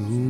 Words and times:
Ooh. 0.00 0.29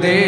de 0.00 0.23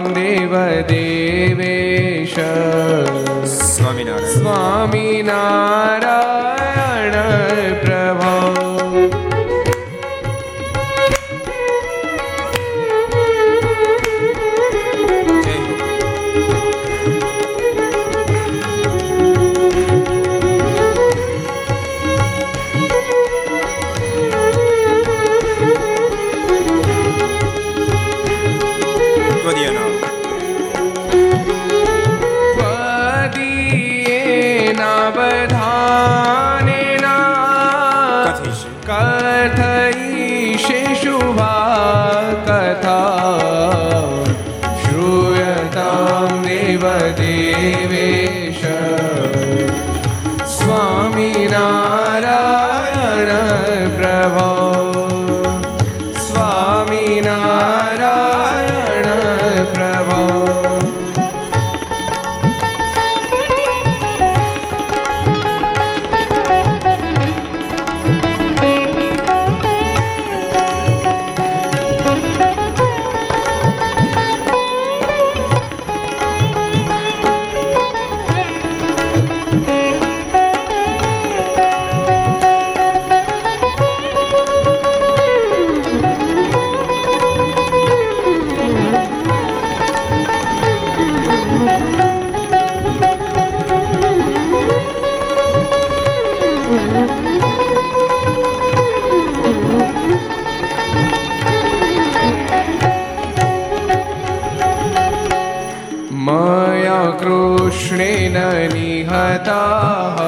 कृष्णेन 107.72 108.36
निहताः 108.72 110.18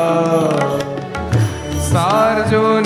सार्जुनेन 1.88 2.83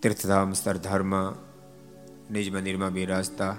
તીર્થધામ 0.01 0.51
સ્તરધારમાં 0.53 1.39
નિજ 2.33 2.47
મંદિરમાં 2.53 2.93
બિરાજતા 2.93 3.53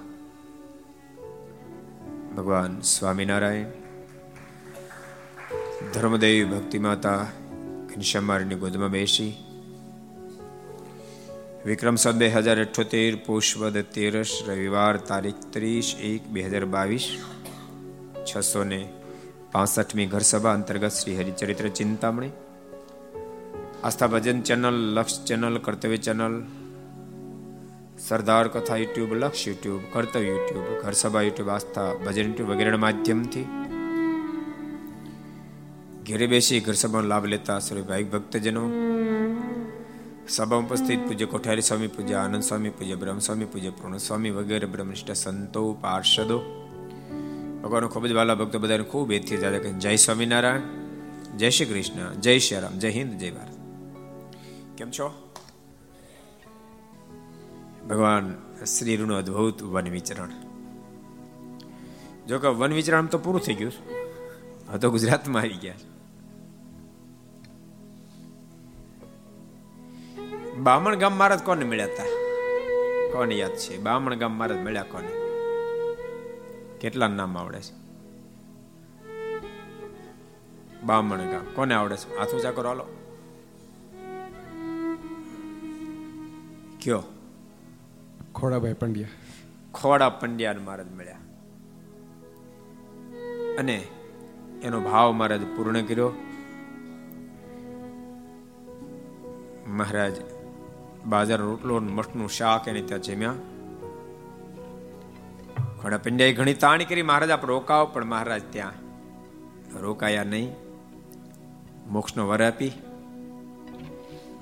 ભગવાન 2.37 2.79
સ્વામિનારાયણ, 2.81 3.73
ધર્મદેવી 5.93 6.45
ભક્તિ 6.45 6.79
માતા 6.79 7.21
ઘનશ્યામારની 7.89 8.55
ગોદમાં 8.55 8.91
બેસી, 8.91 9.33
વિક્રમ 11.65 11.95
સદ 11.95 12.15
બે 12.15 12.29
હજાર 12.29 12.59
અઠ્યોતેર 12.59 13.17
પુષ્પદ 13.25 13.81
તેરસ, 13.93 14.31
રવિવાર 14.47 14.95
તારીખ 15.09 15.41
ત્રીસ 15.51 15.95
એક, 16.01 16.31
બે 16.31 16.47
હજાર 16.47 16.65
બાવીસ, 16.65 17.09
છસો 18.23 18.63
ને 18.63 18.81
પાસઠમી 19.51 20.07
ઘર 20.07 20.23
સભા 20.23 20.53
અંતર્ગત 20.53 20.93
Shri 20.93 21.17
Haricharitra 21.17 21.67
Chintamani 21.71 22.33
Aastha 23.83 24.09
Bhajan 24.09 24.39
channel 24.41 24.77
Laksh 24.95 25.17
channel 25.23 25.57
Kartavya 25.59 25.99
channel 25.99 26.35
Sardar 27.99 28.45
Katha 28.47 28.77
YouTube 28.77 29.11
Laksh 29.15 29.47
YouTube 29.47 29.83
કર્તવ્ય 29.93 30.27
યુટ્યુબ 30.27 30.67
ઘર 30.81 30.95
સભા 30.95 31.23
યુટ્યુબ 31.23 31.49
આસ્થા 31.49 31.87
ભજન 31.97 32.25
યુટ્યુબ 32.25 32.51
વગેરેના 32.51 32.83
માધ્યમથી 32.85 33.45
ઘેરે 36.03 36.27
બેસી 36.27 36.61
ઘર 36.61 36.77
સભાનો 36.77 37.07
લાભ 37.07 37.25
લેતા 37.25 37.59
સર્વે 37.61 37.83
ભાઈ 37.83 38.11
ભક્તજનો 38.11 38.63
સભા 40.29 40.61
ઉપસ્થિત 40.61 41.01
પૂજ્ય 41.01 41.27
કોઠારી 41.27 41.61
સ્વામી 41.61 41.89
પૂજ્ય 41.89 42.17
આનંદ 42.19 42.43
સ્વામી 42.43 42.71
પૂજ્ય 42.71 42.95
બ્રહ્મ 42.95 43.19
સ્વામી 43.19 43.47
પૂજ્ય 43.47 43.71
પૂર્ણ 43.71 44.01
સ્વામી 44.01 44.31
વગેરે 44.31 44.67
બ્રહ્મનિષ્ઠ 44.67 45.13
સંતો 45.15 45.63
પાર્ષદો 45.81 46.39
ભગવાન 47.63 47.87
ખૂબ 47.87 48.07
જ 48.07 48.11
વાલા 48.11 48.35
ભક્તો 48.35 48.59
બધાને 48.59 48.83
ખૂબ 48.83 49.11
એથી 49.11 49.37
જાતે 49.37 49.59
કે 49.59 49.71
જય 49.71 49.95
સ્વામિનારાયણ, 49.95 50.61
જય 51.37 51.49
શ્રી 51.49 51.65
કૃષ્ણ, 51.65 52.13
જય 52.13 52.39
શ્રી 52.39 52.59
રામ, 52.59 52.79
જય 52.79 52.89
હિન્દ, 52.89 53.19
જય 53.19 53.31
ભારત. 53.31 53.57
કેમ 54.77 54.91
છો? 54.91 55.31
ભગવાન 57.89 58.37
શ્રીનું 58.65 59.17
અદ્ભુત 59.17 59.63
વન 59.63 59.89
વિચરણ. 59.89 60.29
જોકે 62.27 62.47
વન 62.47 62.73
વિચરણ 62.73 63.05
તો 63.05 63.17
પૂરું 63.17 63.41
થઈ 63.41 63.53
ગયું 63.53 63.71
હવે 64.69 64.79
તો 64.79 64.91
ગુજરાતમાં 64.91 65.41
આવી 65.41 65.49
ગયા 65.49 65.73
બામણ 70.57 70.95
ગામ 70.95 71.13
મહારાજ 71.13 71.39
કોને 71.39 71.65
મળ્યા 71.65 71.85
હતા? 71.85 72.03
કોને 73.13 73.35
યાદ 73.35 73.55
છે? 73.55 73.77
બામણ 73.77 74.15
ગામ 74.15 74.31
મહારાજ 74.31 74.59
મળ્યા 74.59 74.83
કોને? 74.83 75.26
કેટલા 76.81 77.07
નામ 77.07 77.37
આવડે 77.37 77.59
છે? 77.61 77.87
બામણ 80.81 81.17
ગામ. 81.17 81.45
કોને 81.55 81.73
આવડે 81.75 81.97
છે? 81.97 82.17
હાથ 82.17 82.29
કરો 82.29 82.67
હાલો. 82.67 82.83
કયો? 86.83 87.03
ખોડાભાઈ 88.35 88.73
પંડ્યા. 88.73 89.07
ખોડા 89.73 90.09
પંડ્યા 90.09 90.55
મહારાજ 90.65 90.91
મળ્યા. 90.91 91.15
અને 93.59 93.87
એનો 94.63 94.81
ભાવ 94.81 95.11
મહારાજ 95.11 95.41
પૂર્ણ 95.41 95.81
કર્યો. 95.81 96.11
મહારાજ 99.67 100.13
બાજારનો 101.05 101.45
રોટલો 101.45 101.79
મઠનું 101.79 102.29
શાક 102.29 102.67
એને 102.67 102.81
ત્યાં 102.81 103.01
જમ્યા. 103.01 103.33
ખોડા 105.81 105.97
પંડ્યાએ 105.97 106.33
ઘણી 106.33 106.53
તાણ 106.53 106.77
કરી. 106.77 107.01
મહારાજ 107.01 107.29
આપ 107.29 107.45
રોકાવો 107.45 107.85
પણ 107.85 108.05
મહારાજ 108.05 108.41
ત્યાં 108.51 108.73
રોકાયા 109.79 110.23
નહીં. 110.23 110.55
મોક્ષનો 111.89 112.27
વર 112.27 112.43
આપી. 112.43 112.71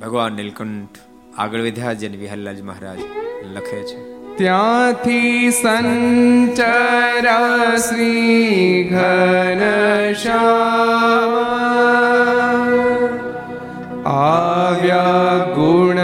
ભગવાન 0.01 0.33
નીલકંઠ 0.33 0.97
આગળ 1.37 1.59
વધ્યા, 1.59 1.93
જેને 1.93 2.17
વિહલ્લાજ 2.17 2.61
મહારાજ 2.61 2.99
લખે 3.53 3.83
છે. 3.83 4.15
ત્યાંથી 4.37 5.51
સંચરા 5.51 7.77
શ્રી 7.77 8.83
ઘન 8.83 10.15
આવ્યા 14.05 15.55
ગુણ 15.55 15.94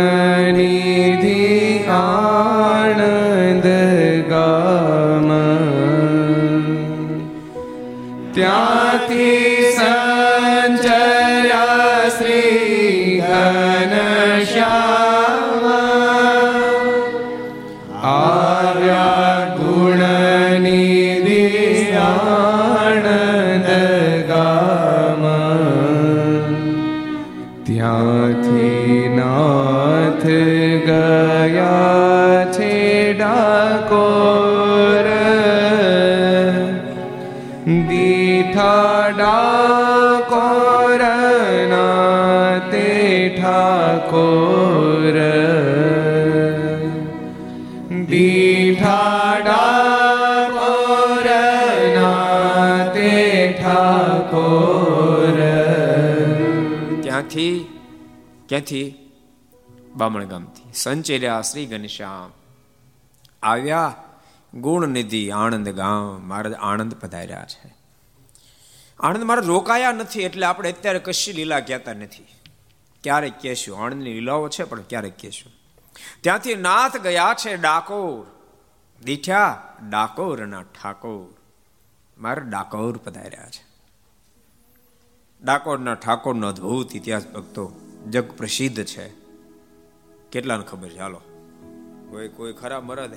ત્યાંથી 57.32 57.80
ક્યાંથી? 58.50 59.12
બામણ 59.96 60.26
ગામથી. 60.26 60.74
સંચેર્યા 60.74 61.42
શ્રી 61.42 61.66
ઘનશ્યામ. 61.66 62.32
આવ્યા 63.44 64.04
ગુણ 64.54 64.88
નિધિ 64.88 65.30
આણંદ 65.30 65.70
ગામ. 65.70 66.22
મહારાજ 66.22 66.54
આણંદ 66.54 66.94
પધાર્યા 66.94 67.46
છે. 67.46 67.76
આણંદ 69.00 69.24
મહારાજ 69.24 69.46
રોકાયા 69.46 69.92
નથી 69.92 70.22
એટલે 70.22 70.46
આપણે 70.46 70.72
અત્યારે 70.72 71.00
કશી 71.00 71.34
લીલા 71.34 71.60
કહેતા 71.60 71.94
નથી. 71.94 72.28
ક્યારેક 73.04 73.34
કહેશું, 73.42 73.84
આણંદની 73.84 74.14
લીલાઓ 74.14 74.50
છે, 74.50 74.64
પણ 74.64 74.82
ક્યારેક 74.82 75.18
કહેશું. 75.22 75.52
ત્યાંથી 76.22 76.56
નાથ 76.56 76.98
ગયા 76.98 77.36
છે 77.46 77.58
ડાકોર. 77.58 78.26
દીઠ્યા 79.04 79.64
ડાકોરના 79.90 80.62
ઠાકોર. 80.62 81.36
મારે 82.18 82.42
ડાકોર 82.42 82.98
પધાર્યા 82.98 83.50
છે. 83.50 83.72
ડાકોરના 85.44 85.94
ઠાકોરનો 85.94 86.48
અદ્ભુત 86.48 86.96
ઇતિહાસ 86.96 87.28
ભક્તો 87.28 87.72
જગ 88.10 88.24
પ્રસિદ્ધ 88.32 88.84
છે. 88.84 89.10
કેટલાને 90.32 90.64
ખબર 90.64 90.90
છે? 90.90 91.00
હાલો. 91.00 91.22
કોઈ 92.10 92.28
કોઈ 92.28 92.54
ખરા 92.54 92.82
મરદ. 92.82 93.14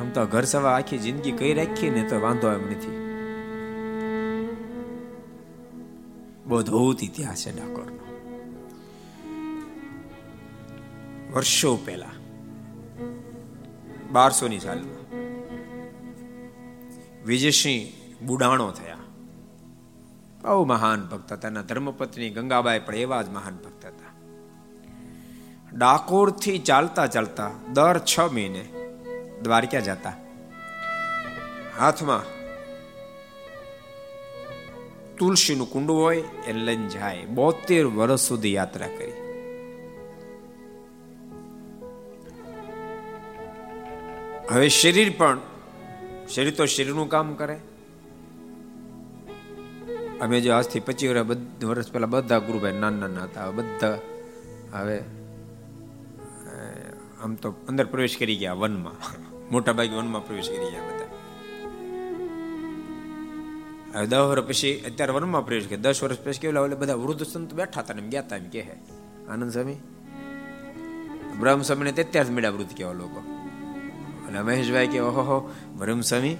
આમ 0.00 0.10
તો 0.10 0.26
ઘર 0.26 0.42
સવા 0.42 0.70
આખી 0.70 0.98
જિંદગી 0.98 1.32
કઈ 1.32 1.54
રાખી 1.54 1.90
ને 1.90 2.08
તો 2.08 2.20
વાંધો 2.20 2.52
એમ 2.52 2.70
નથી. 2.70 3.08
બહુ 6.46 6.56
અદ્ભુત 6.56 7.04
ઇતિહાસ 7.04 7.46
છે 7.46 7.56
ડાકોરનો. 7.56 7.98
વર્ષો 11.34 11.76
પહેલા 11.76 12.10
બારસો 14.12 14.48
ની 14.48 14.58
સાલમાં 14.58 14.98
વિજયસિંહ 17.24 18.08
બુડાણો 18.26 18.70
થયા. 18.70 18.97
બહુ 20.42 20.64
મહાન 20.64 21.06
ભક્ત 21.06 21.32
હતા. 21.32 21.48
એના 21.48 21.62
ધર્મપત્ની 21.62 22.30
ગંગાબાઈ 22.30 22.80
પણ 22.80 22.94
એવા 22.94 23.22
જ 23.22 23.28
મહાન 23.28 23.56
ભક્ત 23.56 23.86
હતા. 23.86 24.08
ડાકોરથી 25.72 26.58
ચાલતા 26.58 27.06
ચાલતા 27.06 27.50
દર 27.72 27.98
છ 27.98 28.20
મહિને 28.20 28.68
દ્વારકા 29.42 29.80
જતા. 29.80 30.12
હાથમાં 31.78 32.38
તુલસીનું 35.16 35.70
કુંડું 35.70 36.02
હોય 36.02 36.22
એ 36.46 36.52
લઈને 36.52 36.88
જાય. 36.88 37.24
બોતેર 37.24 37.86
વર્ષ 37.86 38.20
સુધી 38.20 38.54
યાત્રા 38.54 38.86
કરી. 38.86 39.12
હવે 44.50 44.68
શરીર 44.68 45.14
પણ 45.18 45.40
શરીર 46.28 46.54
તો 46.54 46.66
શરીરનું 46.66 47.08
કામ 47.08 47.34
કરે. 47.34 47.60
અમે 50.20 50.40
જો 50.40 50.52
આજથી 50.52 50.80
પચીસ 50.80 51.10
વર્ષ 51.10 51.64
વર્ષ 51.64 51.92
પહેલા 51.92 52.06
બધા 52.06 52.38
ગુરુભાઈ 52.38 52.72
નાના 52.72 53.06
નાના 53.06 53.22
હતા. 53.22 53.50
બધા 53.50 53.98
હવે 54.72 54.98
આમ 57.22 57.34
તો 57.34 57.54
અંદર 57.68 57.84
પ્રવેશ 57.84 58.16
કરી 58.18 58.36
ગયા 58.36 58.52
વનમાં. 58.52 58.96
મોટા 59.50 59.72
ભાગે 59.72 59.96
વનમાં 59.96 60.26
પ્રવેશ 60.26 60.48
કરી 60.48 60.70
ગયા 60.70 60.80
બધા. 60.80 61.06
હવે 63.98 64.06
દસ 64.06 64.16
વર્ષ 64.16 64.46
પછી 64.46 64.80
અત્યારે 64.80 65.12
વનમાં 65.12 65.46
પ્રવેશ 65.46 65.64
કર્યો. 65.64 65.80
દસ 65.80 66.02
વર્ષ 66.02 66.18
પછી 66.18 66.38
કેવું 66.38 66.64
એટલે 66.64 66.76
બધા 66.76 66.94
વૃદ્ધ 66.94 67.22
સંત 67.22 67.54
બેઠા 67.54 67.80
હતા 67.80 67.94
એમ 67.94 68.10
ગયા 68.10 68.22
હતા 68.22 68.36
એમ 68.36 68.44
કે 68.44 68.62
આનંદ 69.28 69.52
સ્વામી? 69.52 69.76
બ્રહ્મ 71.40 71.62
સ્વામીને 71.62 71.90
અત્યારે 71.90 72.28
જ 72.28 72.32
મળ્યા 72.32 72.50
વૃદ્ધ 72.50 72.72
કેવા 72.72 72.92
લોકો. 72.92 73.20
અને 74.28 74.42
મહેશભાઈ 74.42 74.86
કે, 74.86 75.00
ઓહો 75.00 75.54
બ્રહ્મ 75.78 76.00
સ્વામી, 76.00 76.36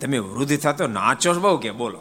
તમે 0.00 0.18
વૃદ્ધ 0.18 0.58
થતો 0.58 0.86
નાચો 0.86 1.40
બહુ 1.40 1.56
કે, 1.58 1.70
બોલો. 1.70 1.98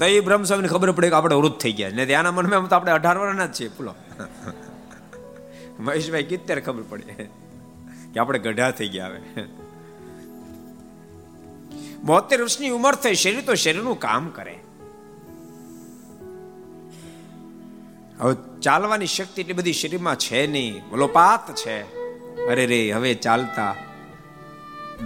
તો 0.00 0.06
એ 0.06 0.20
બ્રહ્મ 0.20 0.42
સ્વામીને 0.42 0.68
ખબર 0.68 0.90
પડે 0.90 1.08
કે 1.08 1.14
આપણે 1.14 1.34
વૃદ્ધ 1.34 1.56
થઈ 1.56 1.72
ગયા. 1.72 1.90
ને 1.90 2.06
ત્યાંના 2.06 2.30
મનમાં 2.30 2.68
તો 2.68 2.76
આપણે 2.76 2.92
અઢાર 2.92 3.18
વર્ષના 3.18 3.46
જ 3.46 3.60
છીએ. 3.60 3.68
બોલો. 3.68 3.94
મહેશભાઈ 5.80 6.22
કિત્યારે 6.22 6.60
ખબર 6.60 6.82
પડે. 6.82 7.28
કે 8.14 8.20
આપણે 8.20 8.38
ગઢા 8.38 8.70
થઈ 8.70 8.88
ગયા 8.88 9.06
હવે. 9.06 9.42
બોતેર 12.04 12.40
વર્ષની 12.40 12.68
ઉંમર 12.68 12.94
થઈ 12.94 13.14
શરીર 13.14 13.40
તો 13.40 13.54
શરીરનું 13.54 13.98
કામ 13.98 14.28
કરે. 14.28 14.58
હવે 18.20 18.60
ચાલવાની 18.60 19.06
શક્તિ 19.06 19.40
એટલી 19.40 19.54
બધી 19.54 19.72
શરીરમાં 19.72 20.16
છે 20.16 20.46
નહીં. 20.46 20.82
વલોપાત 20.90 21.54
છે. 21.54 21.82
અરે 22.46 22.66
રે, 22.66 22.92
હવે 22.92 23.14
ચાલતા. 23.14 23.76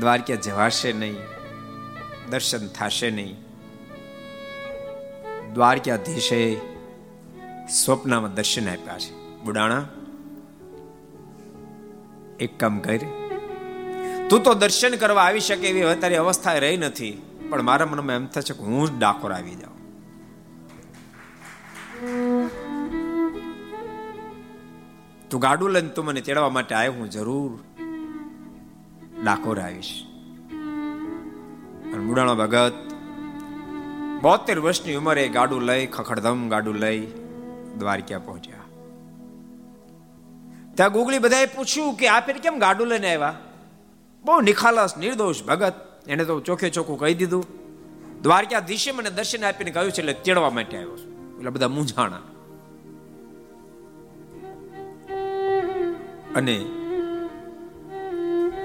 દ્વારકા 0.01 0.35
જવાશે 0.35 0.93
નહીં. 0.93 1.17
દર્શન 2.31 2.69
થશે 2.69 3.11
નહીં. 3.11 3.44
દ્વારકાધીશે 5.55 6.41
સ્વપ્નમાં 7.73 8.35
દર્શન 8.35 8.69
આપ્યા 8.71 8.99
છે. 8.99 9.13
બુડાણા, 9.45 9.85
એક 12.41 12.59
કામ 12.59 12.79
કર. 12.79 13.03
તું 14.31 14.43
તો 14.43 14.55
દર્શન 14.55 14.97
કરવા 14.97 15.23
આવી 15.23 15.41
શકે 15.41 15.69
એવી 15.69 15.83
હવે 15.83 15.97
તારી 15.97 16.17
અવસ્થા 16.17 16.55
રહી 16.59 16.77
નથી, 16.77 17.23
પણ 17.51 17.63
મારા 17.63 17.87
મનમાં 17.87 18.17
એમ 18.17 18.27
થશે 18.27 18.55
કે 18.55 18.65
હું 18.65 18.87
જ 18.87 18.99
ડાકોર 18.99 19.33
આવી 19.33 19.55
જાઉં. 19.55 19.75
તું 25.31 25.41
ગાડું 25.41 25.71
લઈને 25.71 25.89
તું 25.89 26.05
મને 26.05 26.21
તેડવા 26.21 26.49
માટે 26.49 26.75
આવ્યો 26.75 26.93
હું 26.93 27.11
જરૂર 27.11 27.53
ડાકોર 29.25 29.61
આવીશ. 29.61 29.93
અને 31.93 32.03
બુડાણો 32.05 32.35
ભગત 32.35 32.94
બોતેર 34.25 34.59
વર્ષની 34.61 34.95
ઉંમરે 34.95 35.29
ગાડું 35.29 35.63
લઈ 35.63 35.87
ખખડધમ 35.87 36.49
ગાડું 36.49 36.75
લઈ 36.75 37.07
દ્વારકા 37.79 38.19
પહોંચ્યા. 38.19 38.57
ત્યાં 40.75 40.93
ગુગલી 40.93 41.19
બધાએ 41.19 41.47
પૂછ્યું 41.47 41.95
કે 41.95 42.09
આ 42.09 42.21
કેમ 42.21 42.59
ગાડું 42.59 42.87
લઈને 42.87 43.15
આવ્યા? 43.15 43.39
બહુ 44.25 44.41
નિખાલસ, 44.41 44.97
નિર્દોષ 44.97 45.43
ભગત. 45.43 45.75
એને 46.09 46.25
તો 46.25 46.41
ચોખે 46.41 46.71
ચોખ્ખું 46.71 46.99
કહી 46.99 47.15
દીધું. 47.15 47.45
દ્વારકાધીશે 48.23 48.93
મને 48.93 49.11
દર્શન 49.11 49.45
આપીને 49.45 49.71
કહ્યું 49.71 49.93
છે, 49.93 50.01
એટલે 50.01 50.13
તેડવા 50.13 50.51
માટે 50.51 50.77
આવ્યો 50.77 50.97
છું. 50.97 51.39
એટલે 51.39 51.51
બધા 51.51 51.69
મૂંઝાણા. 51.69 52.21
અને 56.35 56.57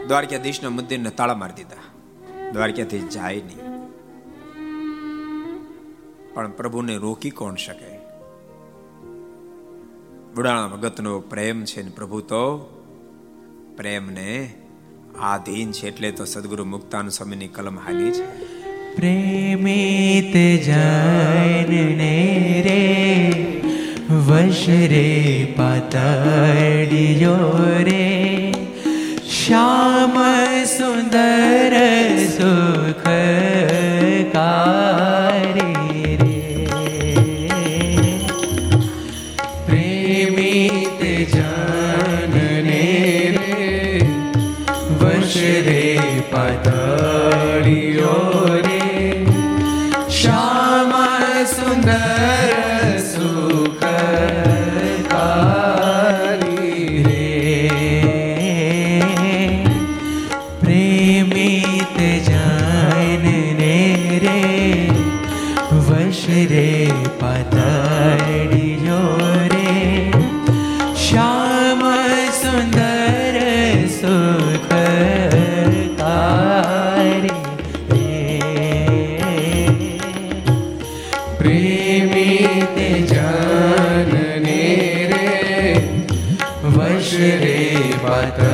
દ્વારકાધીશના 0.08 0.70
મંદિરને 0.70 1.10
તાળા 1.10 1.34
મારી 1.36 1.54
દીધા. 1.54 1.84
દ્વારકાધીશ 2.51 3.04
જાય 3.04 3.36
નહીં. 3.36 3.69
પણ 6.39 6.51
પ્રભુને 6.51 6.96
રોકી 6.96 7.29
કોણ 7.29 7.55
શકે? 7.55 7.98
બુડાણા 10.36 10.67
ભગતનો 10.67 11.19
પ્રેમ 11.19 11.65
છે 11.65 11.84
ને 11.84 11.89
પ્રભુ 11.89 12.19
તો 12.19 12.58
પ્રેમને 13.77 14.53
આધીન 15.22 15.72
છે 15.72 15.88
એટલે 15.88 16.12
તો 16.12 16.25
સદગુરુ 16.25 16.65
મુક્તાન 16.65 17.10
સ્વામીની 17.10 17.48
કલમ 17.48 17.79
હાલી 17.79 18.12
છે. 18.12 18.38
પ્રેમિત 18.96 20.63
જનને 20.65 22.15
રે, 22.67 23.36
વશ 24.15 24.65
રે 24.69 25.53
પાતળિયો 25.58 27.38
રે. 27.79 28.53
શ્યામ 29.29 30.17
સુંદર 30.63 31.74
સુખ 32.27 33.03
કારી 33.03 34.78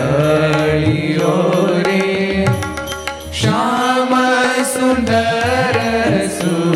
પાતળિયો 0.06 1.82
રે 1.86 2.46
શ્યામ 3.32 4.14
સુંદર 4.74 5.80
સુખ 6.32 6.75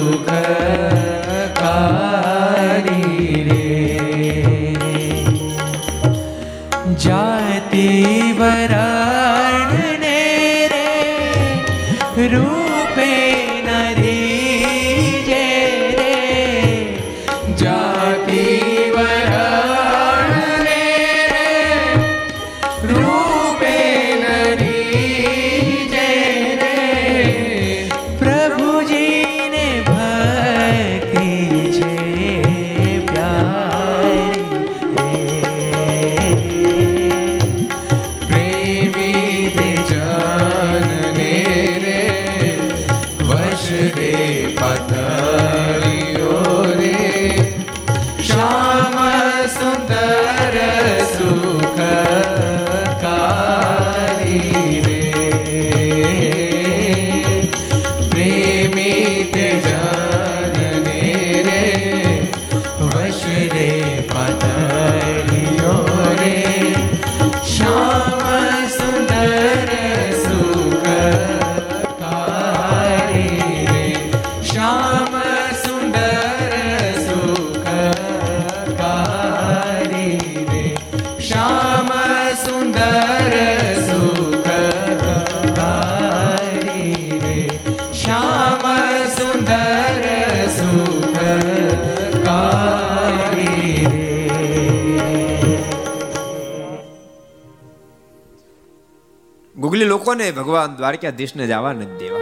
લોકોને 99.99 100.31
ભગવાન 100.31 100.75
દ્વારકાધીશને 100.75 101.47
જવા 101.47 101.73
નથી 101.73 101.97
દેવા. 101.97 102.19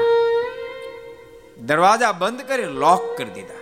દરવાજા 1.65 2.11
બંધ 2.11 2.41
કરી 2.41 2.63
લોક 2.63 3.17
કરી 3.17 3.29
દીધા. 3.29 3.55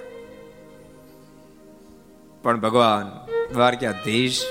પણ 2.43 2.60
ભગવાન 2.60 3.28
દ્વારકાધીશ 3.54 4.45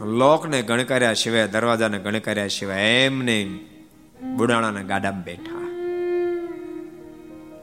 લોકને 0.00 0.62
ગણકાર્યા 0.62 1.12
સિવાય, 1.12 1.48
દરવાજાને 1.48 1.98
ગણકાર્યા 1.98 2.46
સિવાય 2.46 3.04
એમને 3.04 3.58
બુડાણાના 4.36 4.82
ગાડામાં 4.82 5.24
બેઠા. 5.24 5.58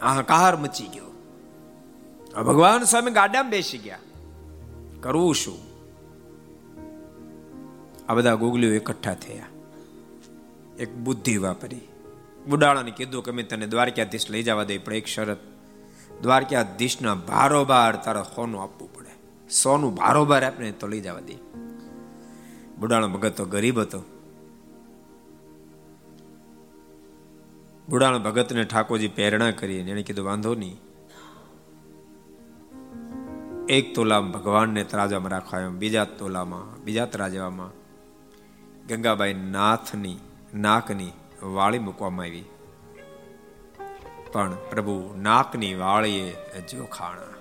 હાહાકાર 0.05 0.55
મચી 0.55 0.87
ગયો. 0.87 1.13
ભગવાન 2.43 2.83
સ્વામી 2.83 3.11
ગાડામાં 3.11 3.51
બેસી 3.51 3.77
ગયા. 3.77 3.97
કરવું 5.01 5.35
શું 5.35 5.64
આ 8.09 8.13
બધા 8.13 8.35
ગોગલીઓ 8.35 8.73
એકઠા 8.73 9.13
થયા. 9.13 9.45
એક 10.79 10.95
બુદ્ધિ 10.95 11.37
વાપરી. 11.37 11.81
બુડાળાને 12.47 12.91
કીધું 12.91 13.23
કે 13.23 13.31
મેં 13.31 13.47
તને 13.47 13.67
દ્વારકાધીશ 13.67 14.29
લઈ 14.29 14.43
જવા 14.43 14.63
દે, 14.63 14.77
પણ 14.77 14.93
એક 14.93 15.07
શરત. 15.07 15.37
દ્વારકાધીશના 16.21 17.15
ભારોબાર 17.15 17.95
તારે 17.95 18.23
સોનું 18.23 18.63
આપવું 18.63 18.93
પડે. 18.93 19.49
સોનું 19.49 19.95
ભારોબાર 19.95 20.43
આપને 20.43 20.71
તો 20.71 20.87
લઈ 20.87 21.01
જવા 21.01 21.19
દે. 21.19 21.33
બુડાળો 22.79 23.07
ભગત 23.07 23.37
તો 23.37 23.45
ગરીબ 23.45 23.79
હતો. 23.79 24.03
બુડાળો 27.89 28.19
ભગતને 28.19 28.63
ઠાકોરજી 28.63 29.07
પ્રેરણા 29.07 29.51
કરી 29.51 29.75
એને 29.75 30.03
કીધું, 30.03 30.25
વાંધો 30.25 30.55
નહીં. 30.55 30.77
એક 33.69 33.95
તોલામાં 33.95 34.31
ભગવાનને 34.31 34.83
તરાજામાં 34.83 35.31
રાખવા 35.31 35.69
બીજા 35.69 36.05
તોલામાં, 36.05 36.83
બીજા 36.83 37.05
તરાજામાં 37.05 37.84
ગંગાબાઈ 38.87 39.33
નાથની, 39.33 40.17
નાકની 40.55 41.11
વાળી 41.43 41.79
મૂકવામાં 41.79 42.25
આવી. 42.25 42.43
પણ 44.31 44.55
પ્રભુ, 44.69 44.95
નાકની 45.17 45.73
વાળીએ 45.75 46.35
જોખાણા 46.71 47.33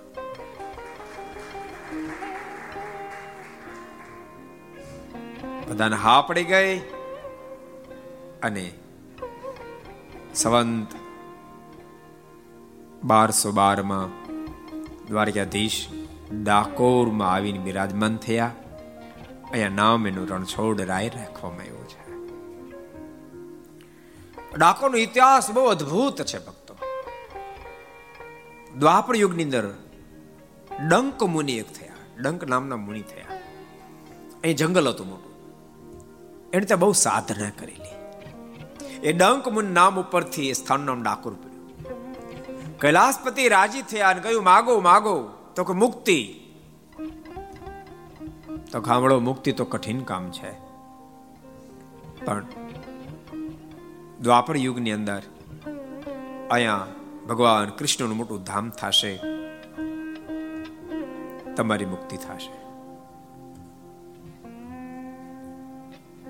બધાને 5.68 5.96
હા 5.96 6.20
પડી 6.22 6.44
ગઈ 6.44 6.78
અને 8.42 8.66
સંવંત 10.34 10.90
બારસો 13.04 13.52
બારમાં 13.52 14.18
દ્વારકાધીશ 15.06 15.80
ડાકોરમાં 16.42 17.32
આવીને 17.32 17.58
બિરાજમાન 17.58 18.16
થયા. 18.16 18.52
અહીંયા 19.54 19.68
નામ 19.68 20.06
એનું 20.06 20.28
રણછોડ 20.28 20.80
રાય 20.80 21.08
રાખવામાં 21.08 21.60
આવ્યું 21.60 21.88
છે. 21.88 22.04
ડાકોનો 24.56 24.96
ઇતિહાસ 24.96 25.50
બહુ 25.50 25.64
અદ્ભુત 25.64 26.22
છે 26.22 26.46
ભક્તો. 26.46 26.76
દ્વાપર 28.78 29.16
યુગની 29.16 29.44
અંદર 29.44 29.74
ડંક 30.88 31.22
મુનિ 31.22 31.52
એક 31.52 31.72
થયા. 31.72 31.92
ડંક 32.20 32.44
નામના 32.44 32.76
મુનિ 32.76 33.02
થયા. 33.02 33.40
અહીં 34.44 34.56
જંગલ 34.56 34.88
હતું 34.88 35.08
મોટું. 35.08 35.32
એને 36.52 36.64
ત્યાં 36.64 36.80
બહુ 36.80 36.92
સાધના 36.92 37.50
કરેલી. 37.50 38.20
એ 39.00 39.12
ડંક 39.12 39.48
મુન 39.48 39.64
નામ 39.64 40.00
ઉપરથી 40.00 40.48
એ 40.48 40.52
સ્થાનનું 40.52 40.86
નામ 40.86 41.02
ડાકોર 41.02 41.34
પડ્યું. 41.34 42.78
કૈલાસપતિ 42.78 43.48
રાજી 43.48 43.82
થયા 43.82 44.10
અને 44.10 44.20
કહ્યું, 44.20 44.44
માગો 44.44 44.80
માગો, 44.80 45.30
તો 45.56 45.64
કે 45.64 45.72
મુક્તિ. 45.72 46.40
તો 48.74 48.80
ખામળો 48.80 49.20
મુક્તિ 49.20 49.52
તો 49.52 49.64
કઠિન 49.64 50.00
કામ 50.00 50.30
છે. 50.30 50.52
પણ 52.24 52.44
દ્વાપર 54.20 54.56
યુગની 54.56 54.92
અંદર 54.92 55.22
અહીંયા 56.50 56.86
ભગવાન 57.28 57.68
કૃષ્ણનું 57.68 58.16
મોટું 58.16 58.42
ધામ 58.42 58.70
થશે. 58.70 59.20
તમારી 61.56 61.84
મુક્તિ 61.84 62.16
થશે. 62.16 62.54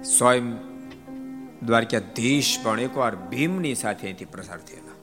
સ્વયં 0.02 0.52
દ્વારકાધીશ 1.66 2.58
પણ 2.62 2.80
એકવાર 2.80 3.16
ભીમની 3.16 3.74
સાથે 3.74 4.06
અહીંથી 4.06 4.24
પ્રસાર 4.24 4.58
થયેલા. 4.58 4.94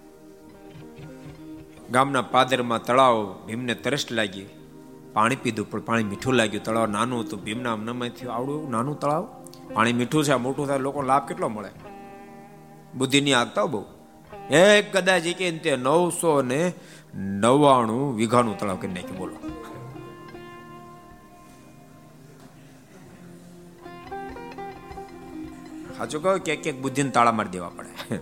ગામના 1.91 2.21
પાદરમાં 2.21 2.83
તળાવ 2.83 3.33
ભીમને 3.47 3.75
તરસ 3.75 4.11
લાગી. 4.11 4.45
પાણી 5.13 5.35
પીધું, 5.35 5.71
પણ 5.71 5.79
પાણી 5.79 6.03
મીઠું 6.03 6.33
લાગ્યું. 6.33 6.63
તળાવ 6.63 6.87
નાનું 6.87 7.21
હતું, 7.21 7.43
ભીમના 7.43 7.75
થયું. 8.09 8.33
આવડું 8.33 8.71
નાનું 8.71 8.99
તળાવ? 8.99 9.27
પાણી 9.73 9.93
મીઠું 9.93 10.23
છે 10.23 10.35
મોટું 10.35 10.67
થાય 10.67 10.77
લોકો 10.77 11.01
લાભ 11.01 11.27
કેટલો 11.27 11.49
મળે? 11.49 11.69
બુદ્ધિની 12.97 13.33
આગતા 13.33 13.65
બહુ. 13.65 13.85
એક 14.49 14.97
કદાચ 14.97 15.21
કે 15.21 15.51
તે 15.51 15.75
નવસો 15.75 16.41
ને 16.41 16.73
નવ્વાણું 17.15 18.15
વીઘાનું 18.15 18.57
તળાવ 18.57 18.75
કરી 18.75 18.91
નાખ્યું, 18.91 19.17
બોલો. 19.17 19.35
સાચું 25.97 26.23
કહો 26.23 26.37
કે 26.37 26.53
એક 26.53 26.81
બુદ્ધિને 26.81 27.09
તાળા 27.09 27.31
મારી 27.31 27.49
દેવા 27.49 27.69
પડે. 27.69 28.15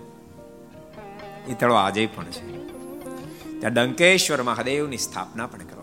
એ 1.47 1.53
તળાવ 1.53 1.77
આજે 1.77 2.05
પણ 2.05 2.25
છે. 2.25 2.57
ત્યાં 3.59 3.73
ડંકેશ્વર 3.73 4.43
મહાદેવની 4.43 4.97
સ્થાપના 4.97 5.47
પણ 5.47 5.59
છે 5.59 5.78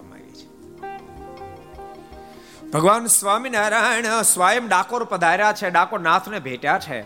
ભગવાન 2.72 3.07
સ્વામિનારાયણ 3.07 4.22
સ્વયં 4.22 4.68
ડાકોર 4.68 5.05
પધાર્યા 5.05 5.52
છે 5.52 5.70
ડાકોર 5.70 6.00
નાથને 6.00 6.38
ભેટ્યા 6.38 6.79
છે. 6.79 7.00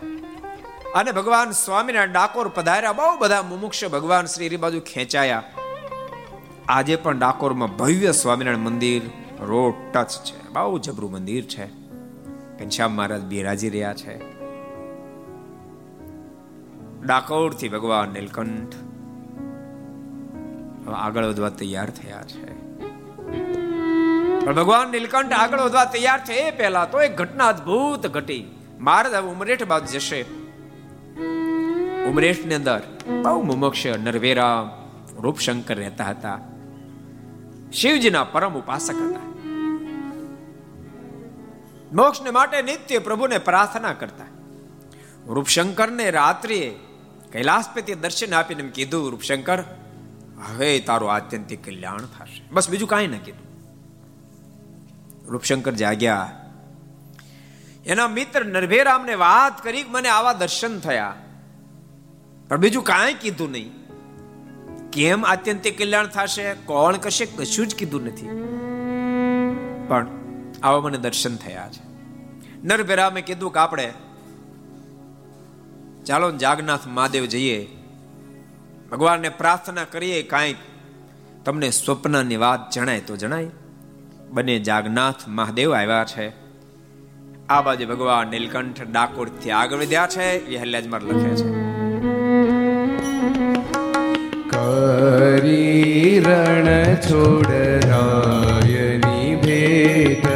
અને 0.93 1.11
ભગવાન 1.11 1.51
સ્વામિનારાયણ 1.51 2.11
ડાકોર 2.11 2.47
પધાર્યા, 2.47 2.93
બહુ 2.93 3.17
બધા 3.17 3.41
મુમુક્ષ 3.41 3.85
ભગવાન 3.85 4.25
શ્રી 4.25 4.57
બાજુ 4.57 4.79
ખેંચાયા. 4.79 5.43
આજે 6.67 6.95
પણ 6.95 7.19
ડાકોરમાં 7.19 7.77
ભવ્ય 7.77 8.11
સ્વામિનારાયણ 8.11 8.57
મંદિર, 8.57 9.01
રોડ 9.39 9.73
ટચ 9.93 10.23
છે, 10.23 10.49
બહુ 10.49 10.77
જબરું 10.77 11.11
મંદિર 11.11 11.43
છે. 11.43 11.65
ઘનશ્યામ 12.59 12.91
મહારાજ 12.91 13.21
બિરાજી 13.21 13.69
રહ્યા 13.69 13.93
છે. 13.93 14.17
ડાકોરથી 17.01 17.69
ભગવાન 17.69 18.09
નીલકંઠ. 18.09 18.75
આગળ 20.93 21.25
વધવા 21.25 21.49
તૈયાર 21.49 21.89
થયા 21.89 22.23
છે. 22.23 22.70
પણ 24.45 24.55
ભગવાન 24.55 24.89
નીલકંઠ 24.89 25.31
આગળ 25.31 25.59
વધવા 25.59 25.85
તૈયાર 25.85 26.25
છે. 26.25 26.33
એ 26.33 26.51
પહેલા 26.51 26.85
તો 26.85 27.01
એક 27.01 27.15
ઘટના 27.15 27.47
અદ્ભુત 27.47 28.07
ઘટી. 28.07 28.45
મહારાજ 28.79 29.13
હવે 29.13 29.27
ઉમરેઠ 29.27 29.63
બાદ 29.63 29.85
જશે. 29.85 30.21
ઉમરેઠની 32.03 32.55
અંદર 32.55 32.81
બહુ 33.23 33.41
મુમક્ષ 33.41 33.85
નરવેરા 33.85 34.77
રૂપશંકર 35.19 35.75
રહેતા 35.75 36.03
હતા. 36.03 36.39
શિવજીના 37.73 38.23
પરમ 38.23 38.53
ઉપાસક 38.53 38.95
હતા. 38.95 39.19
મોક્ષને 41.93 42.29
માટે 42.29 42.61
નિત્ય 42.61 42.99
પ્રભુને 42.99 43.37
પ્રાર્થના 43.37 43.93
કરતા. 43.93 44.25
રૂપશંકરને 45.27 46.11
રાત્રિએ 46.11 46.79
કૈલાસપતિ 47.31 47.95
દર્શન 47.95 48.33
આપીને 48.33 48.63
એમ 48.63 48.69
કીધું, 48.69 49.11
રૂપશંકર, 49.11 49.59
હવે 50.49 50.79
તારું 50.79 51.13
આત્યંતિક 51.13 51.65
કલ્યાણ 51.65 51.97
થશે. 51.97 52.43
બસ 52.51 52.69
બીજું 52.69 52.87
કાંઈ 52.87 53.07
ના 53.07 53.17
કીધું. 53.17 53.50
રૂપશંકર 55.31 55.71
જાગ્યા. 55.71 56.37
એના 57.85 58.07
મિત્ર 58.07 58.45
નરભેરામને 58.45 59.15
વાત 59.15 59.63
કરી 59.63 59.83
મને 59.83 60.09
આવા 60.09 60.33
દર્શન 60.33 60.79
થયા. 60.79 61.15
પણ 62.47 62.57
બીજું 62.57 62.83
કાંઈ 62.83 63.13
કીધું 63.13 63.51
નહીં. 63.51 63.81
કેમ 64.89 65.25
આત્યંતિક 65.25 65.77
કલ્યાણ 65.77 66.07
થશે? 66.07 66.53
કોણ 66.53 66.97
કશે? 66.97 67.25
કશું 67.25 67.67
જ 67.67 67.75
કીધું 67.75 68.03
નથી. 68.03 68.27
પણ 69.87 70.07
આવા 70.63 70.81
મને 70.81 70.97
દર્શન 70.97 71.35
થયા 71.35 71.69
છે. 71.69 71.91
નરભેરામે 72.63 73.21
કીધું 73.21 73.53
કે 73.53 73.59
આપણે 73.59 73.93
ચાલો 76.05 76.31
જાગનાથ 76.31 76.87
મહાદેવ 76.87 77.25
જઈએ. 77.25 77.67
ભગવાનને 78.91 79.29
પ્રાર્થના 79.29 79.83
કરીએ 79.83 80.23
કાંઈક. 80.23 80.57
તમને 81.45 81.69
સ્વપ્નની 81.69 82.37
વાત 82.37 82.69
જણાય 82.69 83.01
તો 83.01 83.15
જણાય. 83.15 83.49
બંને 84.31 84.59
જાગનાથ 84.59 85.15
મહાદેવ 85.27 85.73
આવ્યા 85.73 86.03
છે. 86.03 86.31
આ 87.49 87.61
બાજુ 87.61 87.87
ભગવાન 87.87 88.27
નીલકંઠ 88.27 88.81
ડાકોરથી 88.91 89.51
આગળ 89.51 89.77
વધ્યા 89.77 90.07
છે, 90.07 90.45
એ 90.47 90.57
હલ્યાજમાં 90.57 91.01
લખે 91.01 91.35
છે. 91.35 91.71
કરી 94.49 96.23
રણ 96.27 96.95
છોડ 96.95 97.51
રાયની 97.89 99.35
ભેટ 99.35 100.30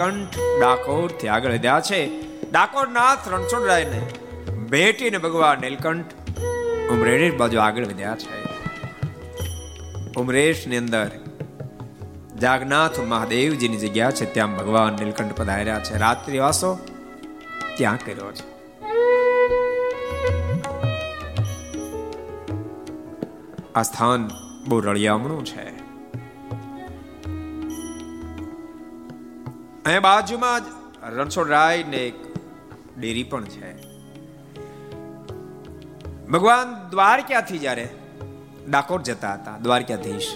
નીલકંઠ 0.00 0.38
ડાકોરથી 0.60 1.28
આગળ 1.28 1.52
વધ્યા 1.52 1.80
છે. 1.80 2.22
ડાકોર 2.50 2.88
રણછોડરાયને 3.28 4.02
ભેટીને 4.70 5.18
ભગવાન 5.18 5.58
નીલકંઠ 5.60 6.04
ઉમરેશ 6.90 7.34
બાજુ 7.34 7.58
આગળ 7.58 7.84
વધ્યા 7.84 8.16
છે. 8.16 8.44
ઉમરેશની 10.20 10.76
અંદર 10.76 11.10
જાગનાથ 12.40 13.00
મહાદેવજીની 13.00 13.76
જગ્યા 13.76 14.10
છે, 14.10 14.34
ત્યાં 14.34 14.56
ભગવાન 14.56 14.92
નીલકંઠ 14.92 15.32
પધાર્યા 15.32 15.80
છે. 15.80 15.98
રાત્રિવાસો 15.98 16.78
ત્યાં 17.76 17.98
કર્યો 18.06 18.32
છે. 18.32 18.50
આ 23.74 23.82
સ્થાન 23.82 24.30
બહુ 24.68 24.80
રળિયામણું 24.80 25.44
છે. 25.44 25.79
અહીંયા 29.90 30.00
બાજુમાં 30.00 30.60
જ 30.60 30.66
રણછોડરાય 31.18 31.82
ને 31.82 31.96
એક 31.96 32.18
ડેરી 32.98 33.22
પણ 33.22 33.44
છે. 33.44 33.70
ભગવાન 36.30 36.68
દ્વારકાથી 36.90 37.58
જ્યારે 37.58 37.86
ડાકોર 38.68 39.02
જતા 39.02 39.34
હતા, 39.34 39.56
દ્વારકાધીશ. 39.62 40.30